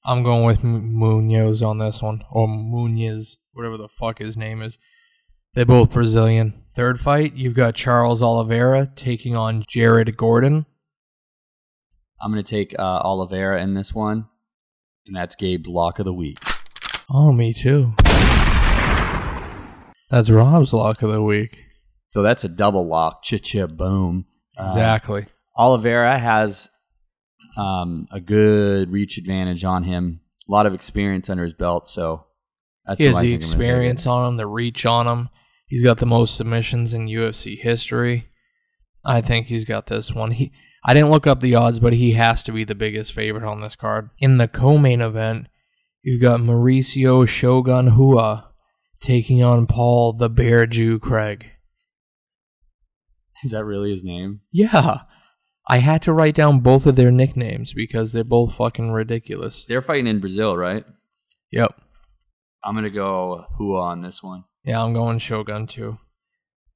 I'm 0.04 0.22
going 0.22 0.44
with 0.44 0.62
Munoz 0.62 1.62
on 1.62 1.78
this 1.78 2.02
one. 2.02 2.22
Or 2.30 2.46
Munoz, 2.46 3.38
whatever 3.54 3.78
the 3.78 3.88
fuck 3.98 4.18
his 4.18 4.36
name 4.36 4.60
is. 4.60 4.76
They're 5.54 5.64
both 5.64 5.92
Brazilian. 5.92 6.62
Third 6.76 7.00
fight, 7.00 7.34
you've 7.34 7.54
got 7.54 7.74
Charles 7.74 8.20
Oliveira 8.20 8.92
taking 8.94 9.34
on 9.34 9.64
Jared 9.66 10.14
Gordon. 10.18 10.66
I'm 12.20 12.30
gonna 12.30 12.42
take 12.42 12.74
uh, 12.78 12.82
Oliveira 12.82 13.62
in 13.62 13.72
this 13.72 13.94
one, 13.94 14.26
and 15.06 15.16
that's 15.16 15.34
Gabe's 15.36 15.68
lock 15.68 15.98
of 15.98 16.04
the 16.04 16.12
week. 16.12 16.38
Oh, 17.10 17.32
me 17.32 17.54
too. 17.54 17.94
That's 20.10 20.28
Rob's 20.28 20.74
lock 20.74 21.02
of 21.02 21.10
the 21.10 21.22
week. 21.22 21.56
So 22.10 22.22
that's 22.22 22.44
a 22.44 22.48
double 22.48 22.86
lock. 22.86 23.22
Cha-cha 23.22 23.66
boom. 23.66 24.26
Uh, 24.60 24.66
Exactly. 24.66 25.26
Oliveira 25.56 26.18
has 26.18 26.70
um, 27.56 28.06
a 28.12 28.20
good 28.20 28.90
reach 28.90 29.18
advantage 29.18 29.64
on 29.64 29.84
him. 29.84 30.20
A 30.48 30.52
lot 30.52 30.66
of 30.66 30.74
experience 30.74 31.30
under 31.30 31.44
his 31.44 31.52
belt, 31.54 31.88
so 31.88 32.26
that's 32.86 33.00
he 33.00 33.06
the 33.06 33.12
think 33.12 33.16
I'm 33.16 33.22
gonna 33.22 33.38
take 33.38 33.40
it. 33.40 33.44
experience 33.44 34.06
on 34.06 34.28
him, 34.28 34.36
the 34.36 34.46
reach 34.46 34.86
on 34.86 35.06
him. 35.06 35.28
He's 35.66 35.82
got 35.84 35.98
the 35.98 36.06
most 36.06 36.36
submissions 36.36 36.92
in 36.94 37.06
UFC 37.06 37.58
history. 37.58 38.28
I 39.04 39.20
think 39.20 39.46
he's 39.46 39.64
got 39.64 39.86
this 39.86 40.12
one. 40.12 40.32
He 40.32 40.52
I 40.84 40.94
didn't 40.94 41.10
look 41.10 41.26
up 41.26 41.40
the 41.40 41.54
odds, 41.54 41.78
but 41.78 41.92
he 41.92 42.12
has 42.12 42.42
to 42.44 42.52
be 42.52 42.64
the 42.64 42.74
biggest 42.74 43.12
favorite 43.12 43.44
on 43.44 43.60
this 43.60 43.76
card. 43.76 44.10
In 44.18 44.38
the 44.38 44.48
co-main 44.48 45.00
event, 45.00 45.46
you've 46.02 46.22
got 46.22 46.40
Mauricio 46.40 47.28
Shogun 47.28 47.88
Hua 47.88 48.50
taking 49.00 49.44
on 49.44 49.66
Paul 49.66 50.14
the 50.14 50.28
Bear 50.28 50.66
Jew 50.66 50.98
Craig. 50.98 51.46
Is 53.44 53.52
that 53.52 53.64
really 53.64 53.90
his 53.90 54.04
name? 54.04 54.40
Yeah. 54.52 54.98
I 55.68 55.78
had 55.78 56.02
to 56.02 56.12
write 56.12 56.34
down 56.34 56.60
both 56.60 56.84
of 56.86 56.96
their 56.96 57.12
nicknames 57.12 57.72
because 57.72 58.12
they're 58.12 58.24
both 58.24 58.54
fucking 58.54 58.90
ridiculous. 58.90 59.64
They're 59.68 59.82
fighting 59.82 60.08
in 60.08 60.20
Brazil, 60.20 60.56
right? 60.56 60.84
Yep. 61.52 61.80
I'm 62.64 62.74
gonna 62.74 62.90
go 62.90 63.44
Hua 63.56 63.80
on 63.80 64.02
this 64.02 64.22
one. 64.22 64.44
Yeah, 64.64 64.82
I'm 64.82 64.92
going 64.92 65.18
Shogun 65.18 65.66
too. 65.66 65.98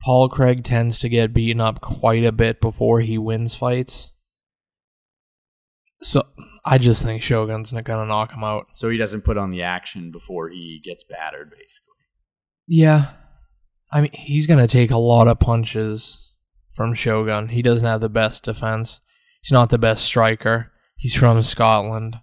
Paul 0.02 0.28
Craig 0.28 0.64
tends 0.64 1.00
to 1.00 1.08
get 1.08 1.34
beaten 1.34 1.60
up 1.60 1.80
quite 1.80 2.24
a 2.24 2.32
bit 2.32 2.60
before 2.60 3.00
he 3.00 3.18
wins 3.18 3.54
fights. 3.54 4.10
So 6.02 6.22
I 6.64 6.78
just 6.78 7.02
think 7.02 7.22
Shogun's 7.22 7.72
not 7.72 7.84
gonna 7.84 8.06
knock 8.06 8.32
him 8.32 8.44
out. 8.44 8.66
So 8.74 8.90
he 8.90 8.96
doesn't 8.96 9.22
put 9.22 9.38
on 9.38 9.50
the 9.50 9.62
action 9.62 10.10
before 10.10 10.50
he 10.50 10.80
gets 10.84 11.04
battered, 11.04 11.50
basically. 11.50 11.94
Yeah. 12.66 13.12
I 13.90 14.00
mean 14.00 14.12
he's 14.12 14.46
gonna 14.46 14.68
take 14.68 14.90
a 14.90 14.98
lot 14.98 15.28
of 15.28 15.40
punches 15.40 16.23
from 16.74 16.94
Shogun. 16.94 17.48
He 17.48 17.62
doesn't 17.62 17.86
have 17.86 18.00
the 18.00 18.08
best 18.08 18.44
defense. 18.44 19.00
He's 19.42 19.52
not 19.52 19.70
the 19.70 19.78
best 19.78 20.04
striker. 20.04 20.72
He's 20.96 21.14
from 21.14 21.42
Scotland. 21.42 22.16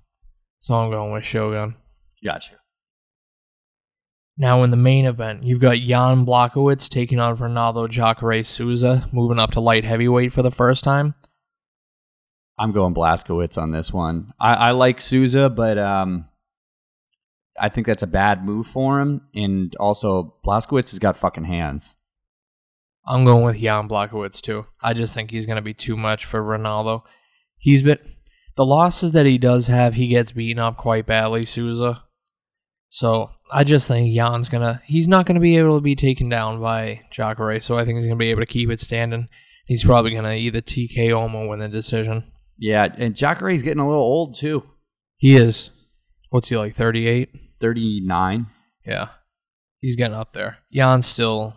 So 0.59 0.75
I'm 0.75 0.91
going 0.91 1.11
with 1.11 1.25
Shogun. 1.25 1.75
Gotcha. 2.23 2.55
Now 4.37 4.63
in 4.63 4.71
the 4.71 4.77
main 4.77 5.05
event, 5.05 5.43
you've 5.43 5.59
got 5.61 5.77
Jan 5.77 6.25
Blachowicz 6.25 6.89
taking 6.89 7.19
on 7.19 7.37
Ronaldo 7.37 7.89
Jacare 7.89 8.43
Souza, 8.43 9.07
moving 9.11 9.39
up 9.39 9.51
to 9.51 9.59
light 9.59 9.83
heavyweight 9.83 10.33
for 10.33 10.41
the 10.41 10.51
first 10.51 10.83
time. 10.83 11.15
I'm 12.57 12.71
going 12.71 12.93
Blaskowitz 12.93 13.57
on 13.57 13.71
this 13.71 13.91
one. 13.91 14.33
I, 14.39 14.53
I 14.53 14.71
like 14.71 15.01
Souza, 15.01 15.49
but 15.49 15.77
um, 15.77 16.25
I 17.59 17.69
think 17.69 17.87
that's 17.87 18.03
a 18.03 18.07
bad 18.07 18.45
move 18.45 18.67
for 18.67 18.99
him. 18.99 19.21
And 19.33 19.75
also, 19.79 20.35
Blaskowitz 20.45 20.91
has 20.91 20.99
got 20.99 21.17
fucking 21.17 21.45
hands. 21.45 21.95
I'm 23.05 23.25
going 23.25 23.43
with 23.43 23.57
Jan 23.57 23.87
Blachowicz 23.87 24.41
too. 24.41 24.65
I 24.81 24.93
just 24.93 25.13
think 25.13 25.31
he's 25.31 25.45
going 25.45 25.57
to 25.57 25.61
be 25.61 25.73
too 25.73 25.97
much 25.97 26.25
for 26.25 26.41
Ronaldo. 26.41 27.01
He's 27.57 27.81
been 27.81 27.99
the 28.57 28.65
losses 28.65 29.11
that 29.13 29.25
he 29.25 29.37
does 29.37 29.67
have, 29.67 29.93
he 29.93 30.07
gets 30.07 30.33
beaten 30.33 30.59
up 30.59 30.77
quite 30.77 31.05
badly, 31.05 31.45
Souza. 31.45 32.03
So 32.89 33.31
I 33.51 33.63
just 33.63 33.87
think 33.87 34.13
Jan's 34.13 34.49
gonna. 34.49 34.81
He's 34.85 35.07
not 35.07 35.25
gonna 35.25 35.39
be 35.39 35.57
able 35.57 35.77
to 35.77 35.81
be 35.81 35.95
taken 35.95 36.27
down 36.27 36.61
by 36.61 37.01
Jacare, 37.09 37.61
so 37.61 37.77
I 37.77 37.85
think 37.85 37.97
he's 37.97 38.05
gonna 38.05 38.17
be 38.17 38.29
able 38.29 38.41
to 38.41 38.45
keep 38.45 38.69
it 38.69 38.81
standing. 38.81 39.29
He's 39.65 39.85
probably 39.85 40.13
gonna 40.13 40.33
either 40.33 40.61
TKO 40.61 41.25
him 41.25 41.35
or 41.35 41.47
win 41.47 41.59
the 41.59 41.69
decision. 41.69 42.31
Yeah, 42.57 42.87
and 42.97 43.15
Jacare's 43.15 43.63
getting 43.63 43.79
a 43.79 43.87
little 43.87 44.03
old 44.03 44.35
too. 44.35 44.63
He 45.15 45.37
is. 45.37 45.71
What's 46.29 46.49
he 46.49 46.57
like? 46.57 46.75
Thirty 46.75 47.07
eight. 47.07 47.29
39. 47.61 48.47
Yeah, 48.85 49.09
he's 49.79 49.95
getting 49.95 50.15
up 50.15 50.33
there. 50.33 50.57
Jan's 50.73 51.07
still. 51.07 51.53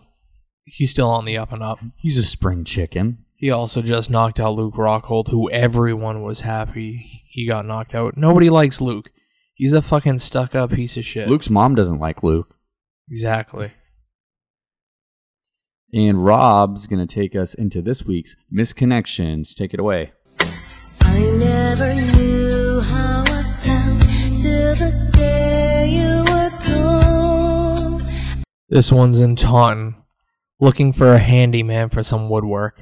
He's 0.65 0.91
still 0.91 1.11
on 1.11 1.25
the 1.25 1.39
up 1.39 1.53
and 1.53 1.63
up. 1.63 1.79
He's 1.97 2.19
a 2.19 2.23
spring 2.23 2.65
chicken. 2.65 3.19
He 3.37 3.51
also 3.51 3.83
just 3.83 4.11
knocked 4.11 4.41
out 4.41 4.55
Luke 4.55 4.75
Rockhold, 4.75 5.29
who 5.29 5.51
everyone 5.51 6.23
was 6.23 6.41
happy 6.43 7.23
he 7.35 7.49
got 7.49 7.67
knocked 7.67 7.95
out. 7.95 8.17
Nobody 8.17 8.49
likes 8.49 8.81
Luke. 8.81 9.11
He's 9.55 9.73
a 9.73 9.83
fucking 9.83 10.21
stuck 10.21 10.55
up 10.55 10.71
piece 10.71 10.97
of 10.97 11.05
shit. 11.05 11.29
Luke's 11.29 11.51
mom 11.51 11.75
doesn't 11.75 11.99
like 11.99 12.23
Luke. 12.23 12.55
Exactly. 13.11 13.73
And 15.93 16.25
Rob's 16.25 16.87
going 16.87 17.05
to 17.05 17.13
take 17.13 17.35
us 17.35 17.55
into 17.55 17.83
this 17.83 18.05
week's 18.05 18.37
Misconnections. 18.53 19.55
Take 19.55 19.75
it 19.75 19.81
away. 19.81 20.13
I 21.01 21.19
never 21.19 21.95
knew 21.95 22.81
how 22.81 23.25
I 23.27 23.43
felt 23.63 24.01
till 24.33 24.75
the 24.77 25.11
day 25.13 25.89
you 25.91 26.25
were 26.33 26.51
gone. 26.69 28.45
This 28.69 28.93
one's 28.93 29.21
in 29.21 29.35
Taunton, 29.37 29.97
looking 30.61 30.93
for 30.93 31.13
a 31.15 31.19
handyman 31.19 31.89
for 31.91 32.03
some 32.03 32.29
woodwork. 32.29 32.81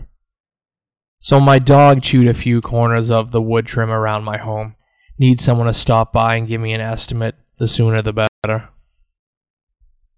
So 1.21 1.39
my 1.41 1.59
dog 1.59 2.03
chewed 2.03 2.27
a 2.27 2.35
few 2.35 2.61
corners 2.61 3.11
of 3.11 3.31
the 3.31 3.41
wood 3.43 3.67
trim 3.67 3.91
around 3.91 4.25
my 4.25 4.39
home. 4.39 4.75
Need 5.19 5.41
someone 5.41 5.67
to 5.69 5.75
stop 5.75 6.13
by 6.13 6.35
and 6.37 6.49
give 6.49 6.61
me 6.61 6.73
an 6.73 6.81
estimate. 6.81 7.37
The 7.59 7.69
sooner 7.69 8.03
the 8.03 8.13
better. 8.45 8.69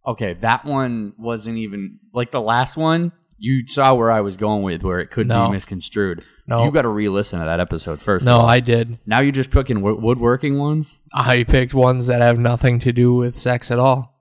Okay, 0.06 0.34
that 0.42 0.64
one 0.64 1.12
wasn't 1.18 1.58
even 1.58 1.99
like 2.12 2.30
the 2.32 2.40
last 2.40 2.76
one. 2.76 3.12
You 3.38 3.66
saw 3.66 3.94
where 3.94 4.11
I 4.11 4.20
was 4.20 4.37
going 4.37 4.62
with, 4.62 4.82
where 4.82 5.00
it 5.00 5.11
could 5.11 5.26
No. 5.28 5.46
be 5.49 5.52
misconstrued. 5.52 6.25
No, 6.46 6.64
You 6.64 6.70
got 6.70 6.82
to 6.82 6.88
re-listen 6.88 7.38
to 7.40 7.44
that 7.46 7.58
episode 7.61 8.00
first. 8.00 8.25
no. 8.26 8.40
I 8.40 8.61
did. 8.61 8.99
Now 9.06 9.20
you're 9.20 9.32
just 9.32 9.50
picking 9.50 9.80
woodworking 9.82 10.58
ones. 10.58 11.00
I 11.12 11.42
picked 11.42 11.73
ones 11.75 12.06
that 12.06 12.20
have 12.20 12.38
nothing 12.38 12.78
to 12.80 12.92
do 12.92 13.14
with 13.14 13.38
sex 13.38 13.70
at 13.70 13.78
all. 13.78 14.13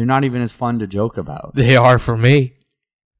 They're 0.00 0.06
not 0.06 0.24
even 0.24 0.40
as 0.40 0.54
fun 0.54 0.78
to 0.78 0.86
joke 0.86 1.18
about. 1.18 1.52
They 1.54 1.76
are 1.76 1.98
for 1.98 2.16
me. 2.16 2.54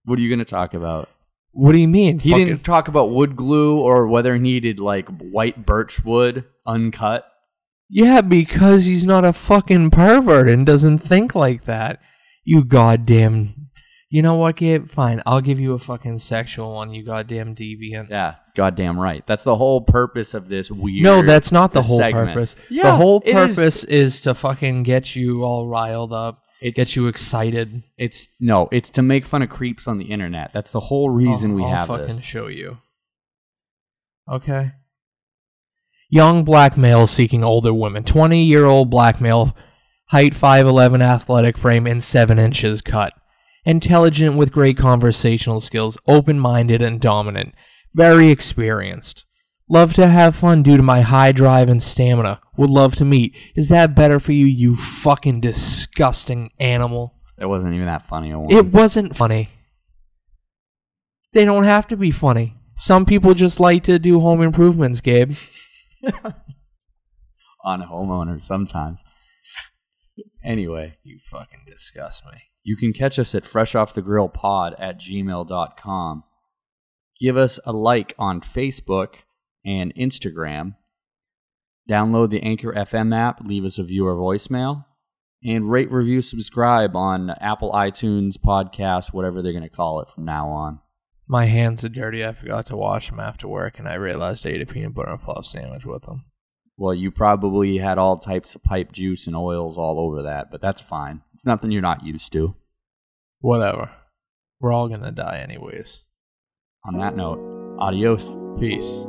What 0.06 0.18
are 0.18 0.22
you 0.22 0.30
going 0.30 0.38
to 0.38 0.46
talk 0.46 0.72
about? 0.72 1.10
What 1.52 1.72
do 1.72 1.78
you 1.78 1.86
mean? 1.88 2.20
He 2.20 2.30
Fucking- 2.30 2.46
didn't 2.46 2.64
talk 2.64 2.88
about 2.88 3.10
wood 3.10 3.36
glue 3.36 3.78
or 3.78 4.06
whether 4.06 4.32
he 4.32 4.40
needed 4.40 4.80
like 4.80 5.06
white 5.18 5.66
birch 5.66 6.02
wood 6.02 6.46
uncut. 6.66 7.26
Yeah, 7.90 8.22
because 8.22 8.86
he's 8.86 9.04
not 9.04 9.26
a 9.26 9.34
fucking 9.34 9.90
pervert 9.90 10.48
and 10.48 10.64
doesn't 10.64 11.00
think 11.00 11.34
like 11.34 11.66
that. 11.66 12.00
You 12.44 12.64
goddamn. 12.64 13.68
You 14.08 14.22
know 14.22 14.36
what, 14.36 14.56
Gabe? 14.56 14.90
Fine, 14.90 15.22
I'll 15.26 15.42
give 15.42 15.60
you 15.60 15.74
a 15.74 15.78
fucking 15.78 16.18
sexual 16.18 16.74
one, 16.76 16.92
you 16.94 17.04
goddamn 17.04 17.54
deviant. 17.54 18.08
Yeah, 18.10 18.36
goddamn 18.56 18.98
right. 18.98 19.22
That's 19.28 19.44
the 19.44 19.54
whole 19.54 19.82
purpose 19.82 20.34
of 20.34 20.48
this 20.48 20.68
weird. 20.70 21.04
No, 21.04 21.22
that's 21.22 21.52
not 21.52 21.72
the 21.72 21.82
whole 21.82 21.98
segment. 21.98 22.34
purpose. 22.34 22.56
Yeah, 22.70 22.84
the 22.90 22.96
whole 22.96 23.22
it 23.24 23.36
is. 23.36 23.54
purpose 23.56 23.84
is. 23.84 24.20
to 24.22 24.34
fucking 24.34 24.82
get 24.82 25.14
you 25.14 25.44
all 25.44 25.68
riled 25.68 26.12
up, 26.12 26.39
It's, 26.60 26.76
gets 26.76 26.96
you 26.96 27.08
excited. 27.08 27.82
It's 27.96 28.28
no, 28.38 28.68
it's 28.70 28.90
to 28.90 29.02
make 29.02 29.24
fun 29.24 29.42
of 29.42 29.48
creeps 29.48 29.88
on 29.88 29.98
the 29.98 30.06
internet. 30.06 30.50
That's 30.52 30.72
the 30.72 30.80
whole 30.80 31.08
reason 31.08 31.52
I'll, 31.52 31.56
we 31.56 31.62
I'll 31.64 31.70
have 31.70 31.88
fucking 31.88 32.16
this. 32.16 32.24
show 32.24 32.48
you. 32.48 32.78
Okay. 34.30 34.72
Young 36.10 36.44
black 36.44 36.76
male 36.76 37.06
seeking 37.06 37.44
older 37.44 37.72
women. 37.72 38.04
20 38.04 38.42
year 38.42 38.66
old 38.66 38.90
black 38.90 39.20
male, 39.20 39.56
height 40.06 40.34
5'11, 40.34 41.02
athletic 41.02 41.56
frame, 41.56 41.86
and 41.86 42.02
7 42.02 42.38
inches 42.38 42.82
cut. 42.82 43.12
Intelligent 43.64 44.36
with 44.36 44.52
great 44.52 44.76
conversational 44.76 45.60
skills, 45.60 45.96
open 46.06 46.38
minded 46.38 46.82
and 46.82 47.00
dominant. 47.00 47.54
Very 47.94 48.30
experienced. 48.30 49.24
Love 49.72 49.94
to 49.94 50.08
have 50.08 50.34
fun 50.34 50.62
due 50.64 50.76
to 50.76 50.82
my 50.82 51.00
high 51.00 51.30
drive 51.30 51.68
and 51.70 51.80
stamina. 51.82 52.40
Would 52.56 52.70
love 52.70 52.96
to 52.96 53.04
meet. 53.04 53.34
Is 53.54 53.68
that 53.68 53.94
better 53.94 54.18
for 54.18 54.32
you, 54.32 54.44
you 54.46 54.74
fucking 54.74 55.40
disgusting 55.40 56.50
animal? 56.58 57.14
It 57.38 57.46
wasn't 57.46 57.74
even 57.74 57.86
that 57.86 58.08
funny. 58.08 58.34
one. 58.34 58.50
It 58.52 58.66
wasn't 58.72 59.14
funny. 59.16 59.48
They 61.32 61.44
don't 61.44 61.62
have 61.64 61.86
to 61.88 61.96
be 61.96 62.10
funny. 62.10 62.56
Some 62.74 63.06
people 63.06 63.32
just 63.34 63.60
like 63.60 63.84
to 63.84 63.98
do 64.00 64.18
home 64.20 64.42
improvements, 64.42 65.00
Gabe. 65.00 65.36
on 67.64 67.82
homeowners 67.82 68.42
sometimes. 68.42 69.04
Anyway, 70.44 70.96
You 71.04 71.18
fucking 71.30 71.60
disgust 71.70 72.24
me. 72.24 72.32
you 72.64 72.76
can 72.76 72.92
catch 72.92 73.18
us 73.18 73.34
at 73.34 73.44
freshoffthegrillpod 73.44 74.74
at 74.80 74.98
gmail.com. 74.98 76.24
Give 77.20 77.36
us 77.36 77.60
a 77.64 77.72
like 77.72 78.14
on 78.18 78.40
Facebook 78.40 79.08
and 79.64 79.94
Instagram. 79.94 80.74
Download 81.88 82.30
the 82.30 82.42
Anchor 82.42 82.72
FM 82.72 83.14
app, 83.14 83.40
leave 83.44 83.64
us 83.64 83.78
a 83.78 83.82
viewer 83.82 84.14
voicemail, 84.14 84.84
and 85.42 85.70
rate, 85.70 85.90
review, 85.90 86.22
subscribe 86.22 86.94
on 86.94 87.30
Apple 87.30 87.72
iTunes, 87.72 88.34
podcast, 88.38 89.12
whatever 89.12 89.42
they're 89.42 89.52
going 89.52 89.62
to 89.62 89.68
call 89.68 90.00
it 90.00 90.08
from 90.14 90.24
now 90.24 90.48
on. 90.48 90.80
My 91.26 91.46
hands 91.46 91.84
are 91.84 91.88
dirty. 91.88 92.24
I 92.24 92.32
forgot 92.32 92.66
to 92.66 92.76
wash 92.76 93.08
them 93.08 93.20
after 93.20 93.46
work, 93.48 93.78
and 93.78 93.88
I 93.88 93.94
realized 93.94 94.46
I 94.46 94.50
ate 94.50 94.62
a 94.62 94.66
peanut 94.66 94.94
butter 94.94 95.10
and 95.10 95.20
fluff 95.20 95.46
sandwich 95.46 95.84
with 95.84 96.02
them. 96.02 96.24
Well, 96.76 96.94
you 96.94 97.10
probably 97.10 97.78
had 97.78 97.98
all 97.98 98.18
types 98.18 98.54
of 98.54 98.62
pipe 98.62 98.92
juice 98.92 99.26
and 99.26 99.36
oils 99.36 99.78
all 99.78 100.00
over 100.00 100.22
that, 100.22 100.50
but 100.50 100.60
that's 100.60 100.80
fine. 100.80 101.20
It's 101.34 101.46
nothing 101.46 101.70
you're 101.70 101.82
not 101.82 102.04
used 102.04 102.32
to. 102.32 102.56
Whatever. 103.40 103.90
We're 104.60 104.72
all 104.72 104.88
gonna 104.88 105.12
die 105.12 105.40
anyways. 105.42 106.00
On 106.84 106.98
that 106.98 107.16
note, 107.16 107.38
adios. 107.78 108.34
Peace. 108.58 109.06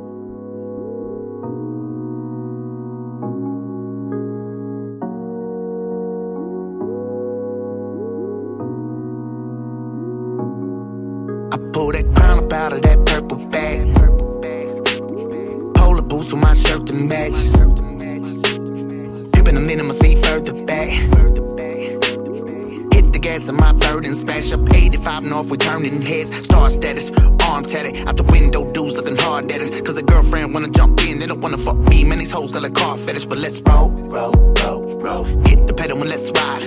Gas 23.32 23.48
in 23.48 23.56
my 23.56 23.72
third 23.72 24.04
and 24.04 24.16
smash 24.16 24.52
up 24.52 24.60
85 24.74 25.24
north, 25.24 25.50
we 25.50 25.56
turning 25.56 26.02
heads. 26.02 26.30
Star 26.44 26.68
status, 26.68 27.10
arm 27.48 27.64
tatted. 27.64 28.06
Out 28.08 28.16
the 28.16 28.24
window, 28.24 28.70
dudes 28.72 28.96
looking 28.96 29.16
hard 29.16 29.50
at 29.50 29.60
us. 29.60 29.70
Cause 29.80 29.94
the 29.94 30.02
girlfriend 30.02 30.52
wanna 30.54 30.68
jump 30.68 31.00
in, 31.06 31.18
they 31.18 31.26
don't 31.26 31.40
wanna 31.40 31.58
fuck 31.58 31.78
me. 31.78 32.04
Man, 32.04 32.18
these 32.18 32.30
hoes 32.30 32.52
got 32.52 32.64
a 32.64 32.70
car 32.70 32.96
fetish, 32.96 33.26
but 33.26 33.38
let's 33.38 33.60
roll, 33.62 33.90
roll, 33.90 34.34
roll, 34.62 34.82
roll. 35.00 35.24
Hit 35.48 35.66
the 35.66 35.74
pedal 35.74 36.00
and 36.00 36.10
let's 36.10 36.30
ride. 36.30 36.64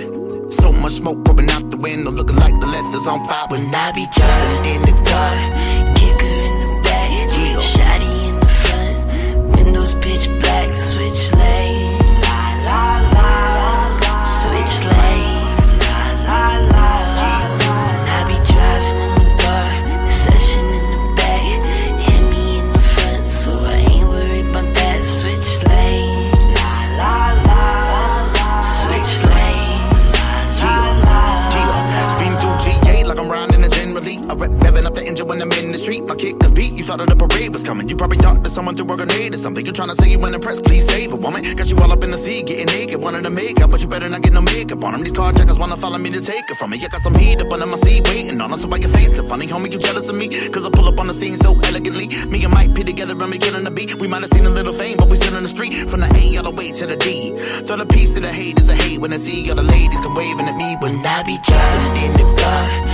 So 0.52 0.72
much 0.72 0.92
smoke 0.92 1.24
pouring 1.24 1.50
out 1.50 1.70
the 1.70 1.76
window, 1.76 2.10
looking 2.10 2.36
like 2.36 2.58
the 2.60 2.66
leather's 2.66 3.06
on 3.06 3.24
fire. 3.28 3.46
When 3.48 3.74
I 3.74 3.92
be 3.92 4.06
driving 4.16 4.64
in 4.74 4.82
the 4.82 4.96
car, 5.10 5.65
I 34.28 34.34
rep 34.34 34.50
revving 34.50 34.86
up 34.86 34.94
the 34.94 35.06
engine 35.06 35.26
when 35.28 35.40
I'm 35.40 35.52
in 35.52 35.70
the 35.70 35.78
street. 35.78 36.04
My 36.04 36.16
kickers 36.16 36.50
beat, 36.50 36.72
you 36.72 36.84
thought 36.84 37.00
of 37.00 37.06
the 37.06 37.14
parade 37.14 37.52
was 37.52 37.62
coming. 37.62 37.88
You 37.88 37.94
probably 37.94 38.18
thought 38.18 38.42
that 38.42 38.50
someone 38.50 38.74
threw 38.74 38.84
a 38.92 38.96
grenade 38.96 39.34
or 39.34 39.38
something. 39.38 39.64
You 39.64 39.72
tryna 39.72 39.94
say 39.94 40.10
you 40.10 40.18
ain't 40.18 40.34
impressed, 40.34 40.64
please 40.64 40.86
save 40.86 41.12
a 41.12 41.16
woman. 41.16 41.42
Got 41.54 41.70
you 41.70 41.76
all 41.78 41.92
up 41.92 42.02
in 42.02 42.10
the 42.10 42.18
sea, 42.18 42.42
getting 42.42 42.66
naked, 42.66 43.02
wanting 43.02 43.22
to 43.22 43.30
make 43.30 43.60
up, 43.62 43.70
but 43.70 43.82
you 43.82 43.88
better 43.88 44.08
not 44.08 44.22
get 44.22 44.32
no 44.32 44.42
makeup 44.42 44.82
on 44.82 44.92
them. 44.92 45.02
These 45.02 45.12
carjackers 45.12 45.58
wanna 45.58 45.76
follow 45.76 45.98
me 45.98 46.10
to 46.10 46.20
take 46.20 46.50
it 46.50 46.56
from 46.56 46.70
me. 46.70 46.82
I 46.82 46.88
got 46.88 47.02
some 47.02 47.14
heat 47.14 47.40
up 47.40 47.52
under 47.52 47.66
my 47.66 47.76
seat 47.76 48.06
waiting 48.08 48.40
on 48.40 48.52
us, 48.52 48.62
so 48.62 48.70
I 48.72 48.78
can 48.78 48.90
face 48.90 49.12
the 49.12 49.22
funny. 49.22 49.46
Homie, 49.46 49.72
you 49.72 49.78
jealous 49.78 50.08
of 50.08 50.16
me? 50.16 50.28
Cause 50.50 50.64
I 50.66 50.70
pull 50.70 50.88
up 50.88 50.98
on 50.98 51.06
the 51.06 51.14
scene 51.14 51.36
so 51.36 51.54
elegantly. 51.62 52.08
Me 52.26 52.42
and 52.42 52.52
Mike 52.52 52.74
P 52.74 52.82
together 52.82 53.14
and 53.14 53.30
we 53.30 53.38
killing 53.38 53.62
the 53.62 53.70
beat. 53.70 53.94
We 54.00 54.08
might 54.08 54.22
have 54.22 54.30
seen 54.30 54.46
a 54.46 54.50
little 54.50 54.72
fame, 54.72 54.96
but 54.98 55.08
we 55.08 55.16
still 55.16 55.36
in 55.36 55.44
the 55.44 55.48
street. 55.48 55.88
From 55.88 56.00
the 56.00 56.10
A 56.10 56.36
all 56.38 56.50
the 56.50 56.50
way 56.50 56.72
to 56.72 56.86
the 56.86 56.96
D. 56.96 57.36
Throw 57.66 57.76
the 57.76 57.86
piece 57.86 58.14
to 58.14 58.20
the 58.20 58.32
hate 58.32 58.58
is 58.58 58.68
a 58.68 58.74
hate 58.74 58.98
when 58.98 59.12
I 59.12 59.18
see 59.18 59.48
all 59.50 59.56
the 59.56 59.62
ladies 59.62 60.00
come 60.00 60.14
waving 60.16 60.48
at 60.48 60.56
me. 60.56 60.76
When 60.80 60.98
I 61.06 61.22
be 61.22 61.38
driving 61.46 61.96
in 62.04 62.12
the 62.14 62.42
car. 62.42 62.85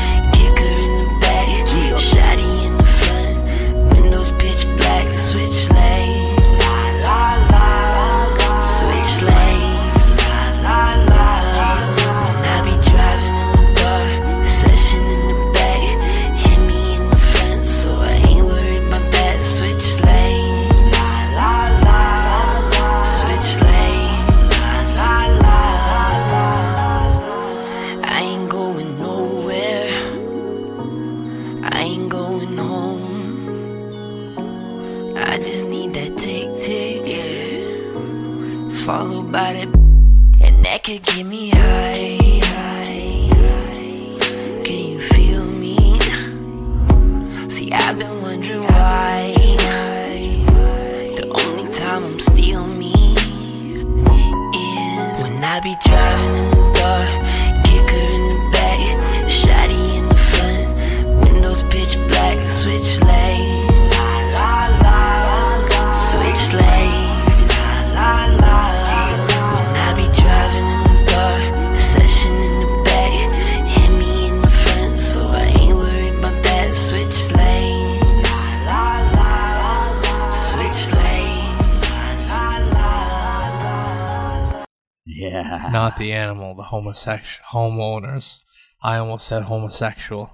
problem, 51.93 52.19
steal 52.21 52.67
me. 52.67 52.91
Is 55.11 55.23
when 55.23 55.45
I 55.45 55.61
be 55.63 55.75
driving 55.85 56.52
not 85.93 85.99
the 85.99 86.13
animal, 86.13 86.55
the 86.55 86.63
homosexual 86.65 87.47
homeowners. 87.53 88.41
I 88.83 88.97
almost 88.97 89.27
said 89.27 89.45
homosexual. 89.45 90.31